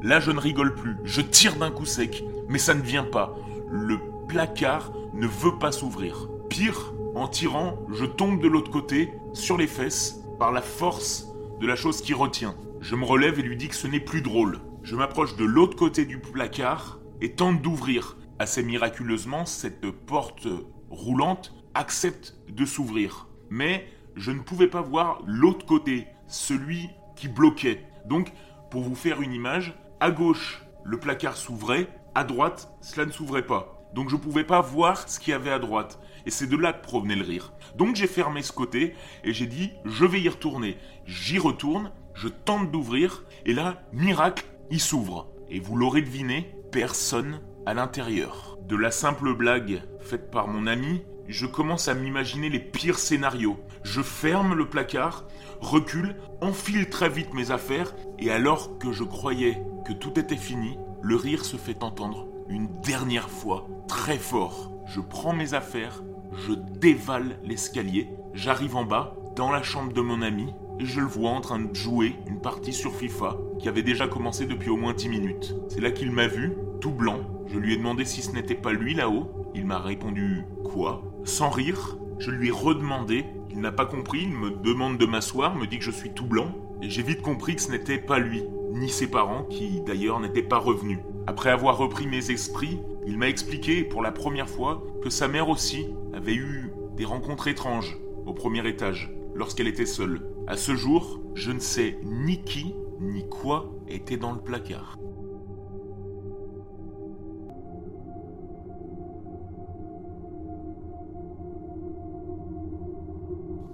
Là, 0.05 0.19
je 0.19 0.29
ne 0.29 0.39
rigole 0.39 0.75
plus. 0.75 0.97
Je 1.03 1.19
tire 1.19 1.55
d'un 1.55 1.71
coup 1.71 1.87
sec, 1.87 2.23
mais 2.47 2.59
ça 2.59 2.75
ne 2.75 2.81
vient 2.83 3.05
pas. 3.05 3.35
Le 3.71 3.99
placard 4.27 4.93
ne 5.15 5.25
veut 5.25 5.57
pas 5.57 5.71
s'ouvrir. 5.71 6.29
Pire, 6.47 6.93
en 7.15 7.27
tirant, 7.27 7.79
je 7.91 8.05
tombe 8.05 8.39
de 8.39 8.47
l'autre 8.47 8.69
côté, 8.69 9.11
sur 9.33 9.57
les 9.57 9.65
fesses, 9.65 10.21
par 10.37 10.51
la 10.51 10.61
force 10.61 11.29
de 11.59 11.65
la 11.65 11.75
chose 11.75 12.01
qui 12.01 12.13
retient. 12.13 12.55
Je 12.81 12.95
me 12.95 13.03
relève 13.03 13.39
et 13.39 13.41
lui 13.41 13.57
dis 13.57 13.67
que 13.67 13.73
ce 13.73 13.87
n'est 13.87 13.99
plus 13.99 14.21
drôle. 14.21 14.59
Je 14.83 14.95
m'approche 14.95 15.35
de 15.37 15.43
l'autre 15.43 15.75
côté 15.75 16.05
du 16.05 16.19
placard 16.19 16.99
et 17.19 17.31
tente 17.31 17.63
d'ouvrir. 17.63 18.15
Assez 18.37 18.61
miraculeusement, 18.61 19.47
cette 19.47 19.89
porte 19.89 20.47
roulante 20.91 21.51
accepte 21.73 22.35
de 22.47 22.65
s'ouvrir. 22.65 23.27
Mais 23.49 23.87
je 24.15 24.29
ne 24.29 24.41
pouvais 24.41 24.67
pas 24.67 24.81
voir 24.81 25.23
l'autre 25.25 25.65
côté, 25.65 26.05
celui 26.27 26.91
qui 27.15 27.27
bloquait. 27.27 27.81
Donc, 28.05 28.31
pour 28.69 28.83
vous 28.83 28.93
faire 28.93 29.23
une 29.23 29.33
image, 29.33 29.73
à 29.99 30.11
gauche, 30.11 30.63
le 30.83 30.99
placard 30.99 31.37
s'ouvrait, 31.37 31.87
à 32.13 32.23
droite, 32.23 32.69
cela 32.81 33.05
ne 33.05 33.11
s'ouvrait 33.11 33.45
pas. 33.45 33.87
Donc 33.93 34.09
je 34.09 34.15
ne 34.15 34.21
pouvais 34.21 34.43
pas 34.43 34.61
voir 34.61 35.07
ce 35.07 35.19
qu'il 35.19 35.31
y 35.31 35.33
avait 35.33 35.51
à 35.51 35.59
droite. 35.59 35.99
Et 36.25 36.31
c'est 36.31 36.47
de 36.47 36.57
là 36.57 36.73
que 36.73 36.83
provenait 36.83 37.15
le 37.15 37.23
rire. 37.23 37.53
Donc 37.75 37.95
j'ai 37.95 38.07
fermé 38.07 38.41
ce 38.41 38.51
côté 38.51 38.93
et 39.23 39.31
j'ai 39.31 39.47
dit 39.47 39.71
je 39.85 40.05
vais 40.05 40.21
y 40.21 40.29
retourner. 40.29 40.77
J'y 41.05 41.39
retourne, 41.39 41.91
je 42.13 42.27
tente 42.27 42.71
d'ouvrir 42.71 43.23
et 43.45 43.53
là, 43.53 43.83
miracle, 43.93 44.45
il 44.69 44.81
s'ouvre. 44.81 45.29
Et 45.49 45.59
vous 45.59 45.77
l'aurez 45.77 46.01
deviné, 46.01 46.55
personne 46.71 47.41
à 47.65 47.73
l'intérieur. 47.73 48.57
De 48.67 48.75
la 48.75 48.91
simple 48.91 49.33
blague 49.33 49.83
faite 50.01 50.29
par 50.29 50.47
mon 50.47 50.67
ami, 50.67 51.03
je 51.27 51.45
commence 51.45 51.87
à 51.87 51.93
m'imaginer 51.93 52.49
les 52.49 52.59
pires 52.59 52.99
scénarios. 52.99 53.57
Je 53.83 54.01
ferme 54.01 54.53
le 54.53 54.69
placard, 54.69 55.25
recule, 55.59 56.15
enfile 56.41 56.89
très 56.89 57.09
vite 57.09 57.33
mes 57.33 57.51
affaires, 57.51 57.95
et 58.19 58.31
alors 58.31 58.77
que 58.77 58.91
je 58.91 59.03
croyais 59.03 59.61
que 59.85 59.93
tout 59.93 60.19
était 60.19 60.35
fini, 60.35 60.77
le 61.01 61.15
rire 61.15 61.45
se 61.45 61.57
fait 61.57 61.83
entendre 61.83 62.27
une 62.49 62.67
dernière 62.81 63.29
fois, 63.29 63.67
très 63.87 64.17
fort. 64.17 64.71
Je 64.85 65.01
prends 65.01 65.33
mes 65.33 65.53
affaires, 65.53 66.03
je 66.33 66.53
dévale 66.53 67.39
l'escalier, 67.43 68.09
j'arrive 68.33 68.75
en 68.75 68.85
bas, 68.85 69.15
dans 69.35 69.51
la 69.51 69.63
chambre 69.63 69.93
de 69.93 70.01
mon 70.01 70.21
ami, 70.21 70.53
et 70.79 70.85
je 70.85 70.99
le 70.99 71.07
vois 71.07 71.31
en 71.31 71.41
train 71.41 71.59
de 71.59 71.73
jouer 71.73 72.15
une 72.27 72.39
partie 72.39 72.73
sur 72.73 72.93
FIFA 72.93 73.37
qui 73.59 73.67
avait 73.69 73.83
déjà 73.83 74.07
commencé 74.07 74.45
depuis 74.45 74.69
au 74.69 74.77
moins 74.77 74.93
10 74.93 75.09
minutes. 75.09 75.55
C'est 75.69 75.81
là 75.81 75.91
qu'il 75.91 76.11
m'a 76.11 76.27
vu, 76.27 76.53
tout 76.81 76.91
blanc. 76.91 77.19
Je 77.47 77.57
lui 77.57 77.73
ai 77.73 77.77
demandé 77.77 78.05
si 78.05 78.21
ce 78.21 78.31
n'était 78.31 78.55
pas 78.55 78.73
lui 78.73 78.93
là-haut. 78.93 79.31
Il 79.53 79.65
m'a 79.65 79.79
répondu 79.79 80.43
quoi? 80.63 81.03
Sans 81.25 81.49
rire, 81.49 81.97
je 82.19 82.29
lui 82.29 82.49
ai 82.49 82.51
redemandé. 82.51 83.25
Il 83.49 83.59
n'a 83.59 83.71
pas 83.71 83.87
compris, 83.87 84.21
il 84.21 84.29
me 84.29 84.51
demande 84.51 84.99
de 84.99 85.07
m'asseoir, 85.07 85.55
me 85.55 85.65
dit 85.65 85.79
que 85.79 85.83
je 85.83 85.89
suis 85.89 86.13
tout 86.13 86.27
blanc. 86.27 86.51
Et 86.83 86.89
j'ai 86.89 87.01
vite 87.01 87.23
compris 87.23 87.55
que 87.55 87.63
ce 87.63 87.71
n'était 87.71 87.97
pas 87.97 88.19
lui, 88.19 88.43
ni 88.73 88.89
ses 88.89 89.07
parents, 89.07 89.43
qui 89.43 89.81
d'ailleurs 89.81 90.19
n'étaient 90.19 90.43
pas 90.43 90.59
revenus. 90.59 90.99
Après 91.25 91.49
avoir 91.49 91.79
repris 91.79 92.05
mes 92.05 92.29
esprits, 92.29 92.79
il 93.07 93.17
m'a 93.17 93.27
expliqué 93.27 93.83
pour 93.83 94.03
la 94.03 94.11
première 94.11 94.49
fois 94.49 94.83
que 95.01 95.09
sa 95.09 95.27
mère 95.27 95.49
aussi 95.49 95.87
avait 96.13 96.35
eu 96.35 96.71
des 96.95 97.05
rencontres 97.05 97.47
étranges 97.47 97.97
au 98.27 98.33
premier 98.33 98.67
étage, 98.67 99.11
lorsqu'elle 99.33 99.67
était 99.67 99.87
seule. 99.87 100.29
À 100.45 100.57
ce 100.57 100.75
jour, 100.75 101.21
je 101.33 101.51
ne 101.51 101.59
sais 101.59 101.97
ni 102.03 102.43
qui 102.43 102.75
ni 103.01 103.27
quoi 103.27 103.73
était 103.87 104.17
dans 104.17 104.31
le 104.31 104.39
placard. 104.39 104.99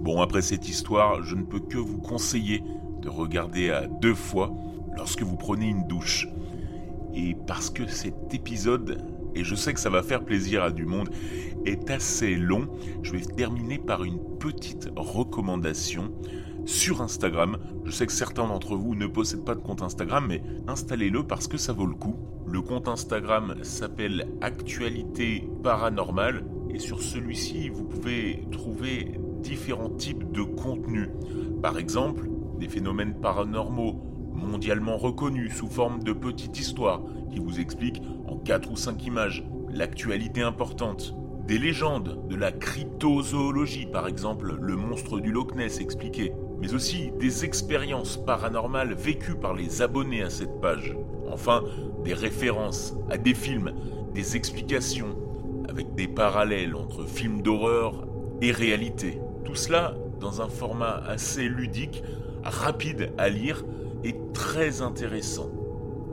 Bon, 0.02 0.20
après 0.20 0.42
cette 0.42 0.68
histoire, 0.68 1.22
je 1.22 1.36
ne 1.36 1.44
peux 1.44 1.60
que 1.60 1.78
vous 1.78 2.00
conseiller 2.00 2.64
de 3.04 3.08
regarder 3.08 3.70
à 3.70 3.86
deux 3.86 4.16
fois 4.16 4.52
lorsque 4.98 5.22
vous 5.22 5.38
prenez 5.38 5.68
une 5.68 5.86
douche. 5.86 6.28
Et 7.14 7.36
parce 7.46 7.70
que 7.70 7.86
cet 7.86 8.34
épisode, 8.34 8.98
et 9.36 9.44
je 9.44 9.54
sais 9.54 9.76
que 9.76 9.80
ça 9.80 9.92
va 9.92 10.02
faire 10.02 10.26
plaisir 10.26 10.64
à 10.64 10.72
du 10.72 10.88
monde, 10.88 11.12
est 11.66 11.92
assez 11.92 12.36
long, 12.36 12.68
je 13.04 13.12
vais 13.12 13.22
terminer 13.22 13.78
par 13.78 14.04
une 14.04 14.18
petite 14.40 14.90
recommandation 14.96 16.12
sur 16.66 17.04
Instagram. 17.04 17.58
Je 17.86 17.92
sais 17.92 18.08
que 18.08 18.12
certains 18.12 18.48
d'entre 18.48 18.76
vous 18.76 18.96
ne 18.96 19.06
possèdent 19.06 19.46
pas 19.46 19.54
de 19.54 19.62
compte 19.62 19.84
Instagram, 19.84 20.26
mais 20.28 20.42
installez-le 20.68 21.28
parce 21.28 21.48
que 21.48 21.58
ça 21.58 21.74
vaut 21.74 21.86
le 21.86 21.94
coup. 21.94 22.16
Le 22.48 22.64
compte 22.64 22.88
Instagram 22.88 23.54
s'appelle 23.62 24.28
Actualité 24.42 25.48
Paranormale 25.62 26.44
et 26.74 26.80
sur 26.80 27.04
celui-ci, 27.04 27.70
vous 27.70 27.84
pouvez 27.84 28.48
trouver 28.52 29.20
différents 29.42 29.90
types 29.90 30.32
de 30.32 30.44
contenus. 30.44 31.10
Par 31.62 31.78
exemple, 31.78 32.30
des 32.60 32.70
phénomènes 32.70 33.16
paranormaux 33.20 33.96
mondialement 34.34 34.98
reconnus 34.98 35.54
sous 35.56 35.68
forme 35.68 36.04
de 36.04 36.14
petites 36.14 36.60
histoires 36.60 37.02
qui 37.32 37.40
vous 37.40 37.60
expliquent 37.60 38.02
en 38.28 38.38
4 38.38 38.72
ou 38.72 38.76
5 38.76 39.06
images 39.06 39.44
l'actualité 39.70 40.42
importante. 40.42 41.16
Des 41.48 41.58
légendes, 41.58 42.28
de 42.30 42.36
la 42.36 42.52
cryptozoologie, 42.52 43.88
par 43.88 44.08
exemple 44.08 44.58
le 44.60 44.76
monstre 44.76 45.20
du 45.20 45.32
Loch 45.32 45.56
Ness 45.56 45.80
expliqué, 45.80 46.34
mais 46.62 46.74
aussi 46.74 47.12
des 47.20 47.44
expériences 47.44 48.18
paranormales 48.18 48.94
vécues 48.94 49.36
par 49.36 49.54
les 49.54 49.82
abonnés 49.82 50.22
à 50.22 50.30
cette 50.30 50.62
page. 50.62 50.96
Enfin, 51.32 51.64
des 52.04 52.14
références 52.14 52.96
à 53.10 53.18
des 53.18 53.34
films, 53.34 53.74
des 54.14 54.36
explications, 54.36 55.18
avec 55.68 55.96
des 55.96 56.08
parallèles 56.08 56.76
entre 56.76 57.06
films 57.06 57.42
d'horreur 57.42 58.08
et 58.42 58.52
réalité. 58.52 59.20
Tout 59.44 59.56
cela 59.56 59.96
dans 60.20 60.42
un 60.42 60.48
format 60.48 61.02
assez 61.08 61.50
ludique, 61.50 62.04
rapide 62.44 63.12
à 63.18 63.30
lire 63.30 63.66
et 64.04 64.16
très 64.34 64.82
intéressant. 64.82 65.50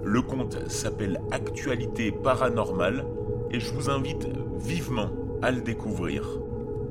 Le 0.05 0.23
compte 0.23 0.69
s'appelle 0.71 1.21
Actualité 1.31 2.13
paranormale 2.13 3.05
et 3.51 3.61
je 3.61 3.73
vous 3.73 3.91
invite 3.91 4.29
vivement 4.59 5.11
à 5.43 5.51
le 5.51 5.61
découvrir. 5.61 6.27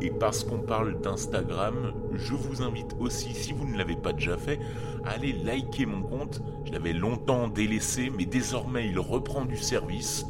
Et 0.02 0.12
parce 0.12 0.44
qu'on 0.44 0.60
parle 0.60 1.02
d'Instagram, 1.02 1.94
je 2.14 2.34
vous 2.34 2.62
invite 2.62 2.96
aussi, 3.00 3.34
si 3.34 3.52
vous 3.52 3.66
ne 3.66 3.78
l'avez 3.78 3.96
pas 3.96 4.14
déjà 4.14 4.38
fait, 4.38 4.60
à 5.04 5.12
aller 5.12 5.34
liker 5.34 5.88
mon 5.88 6.04
compte. 6.04 6.42
Je 6.66 6.72
l'avais 6.72 6.94
longtemps 6.94 7.48
délaissé, 7.48 8.12
mais 8.16 8.26
désormais 8.26 8.88
il 8.88 9.00
reprend 9.00 9.46
du 9.46 9.58
service. 9.58 10.28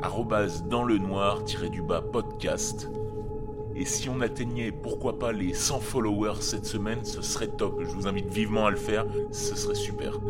Arrobase 0.00 0.64
dans 0.64 0.84
le 0.84 0.96
noir 0.96 1.42
du 1.42 1.82
bas 1.82 2.00
podcast. 2.00 2.88
Et 3.80 3.86
si 3.86 4.10
on 4.10 4.20
atteignait, 4.20 4.72
pourquoi 4.72 5.18
pas, 5.18 5.32
les 5.32 5.54
100 5.54 5.80
followers 5.80 6.42
cette 6.42 6.66
semaine, 6.66 7.02
ce 7.02 7.22
serait 7.22 7.48
top. 7.48 7.80
Je 7.80 7.88
vous 7.88 8.06
invite 8.06 8.30
vivement 8.30 8.66
à 8.66 8.70
le 8.70 8.76
faire, 8.76 9.06
ce 9.32 9.56
serait 9.56 9.74
super. 9.74 10.20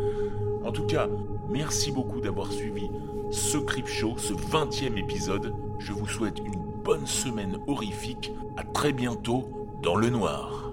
En 0.63 0.71
tout 0.71 0.85
cas, 0.85 1.09
merci 1.49 1.91
beaucoup 1.91 2.21
d'avoir 2.21 2.49
suivi 2.49 2.89
ce 3.29 3.57
Crip 3.57 3.87
Show, 3.87 4.13
ce 4.15 4.31
20e 4.31 4.97
épisode. 4.97 5.53
Je 5.79 5.91
vous 5.91 6.07
souhaite 6.07 6.39
une 6.39 6.63
bonne 6.81 7.05
semaine 7.05 7.57
horrifique. 7.67 8.31
À 8.55 8.63
très 8.63 8.93
bientôt 8.93 9.49
dans 9.81 9.97
le 9.97 10.09
noir. 10.09 10.70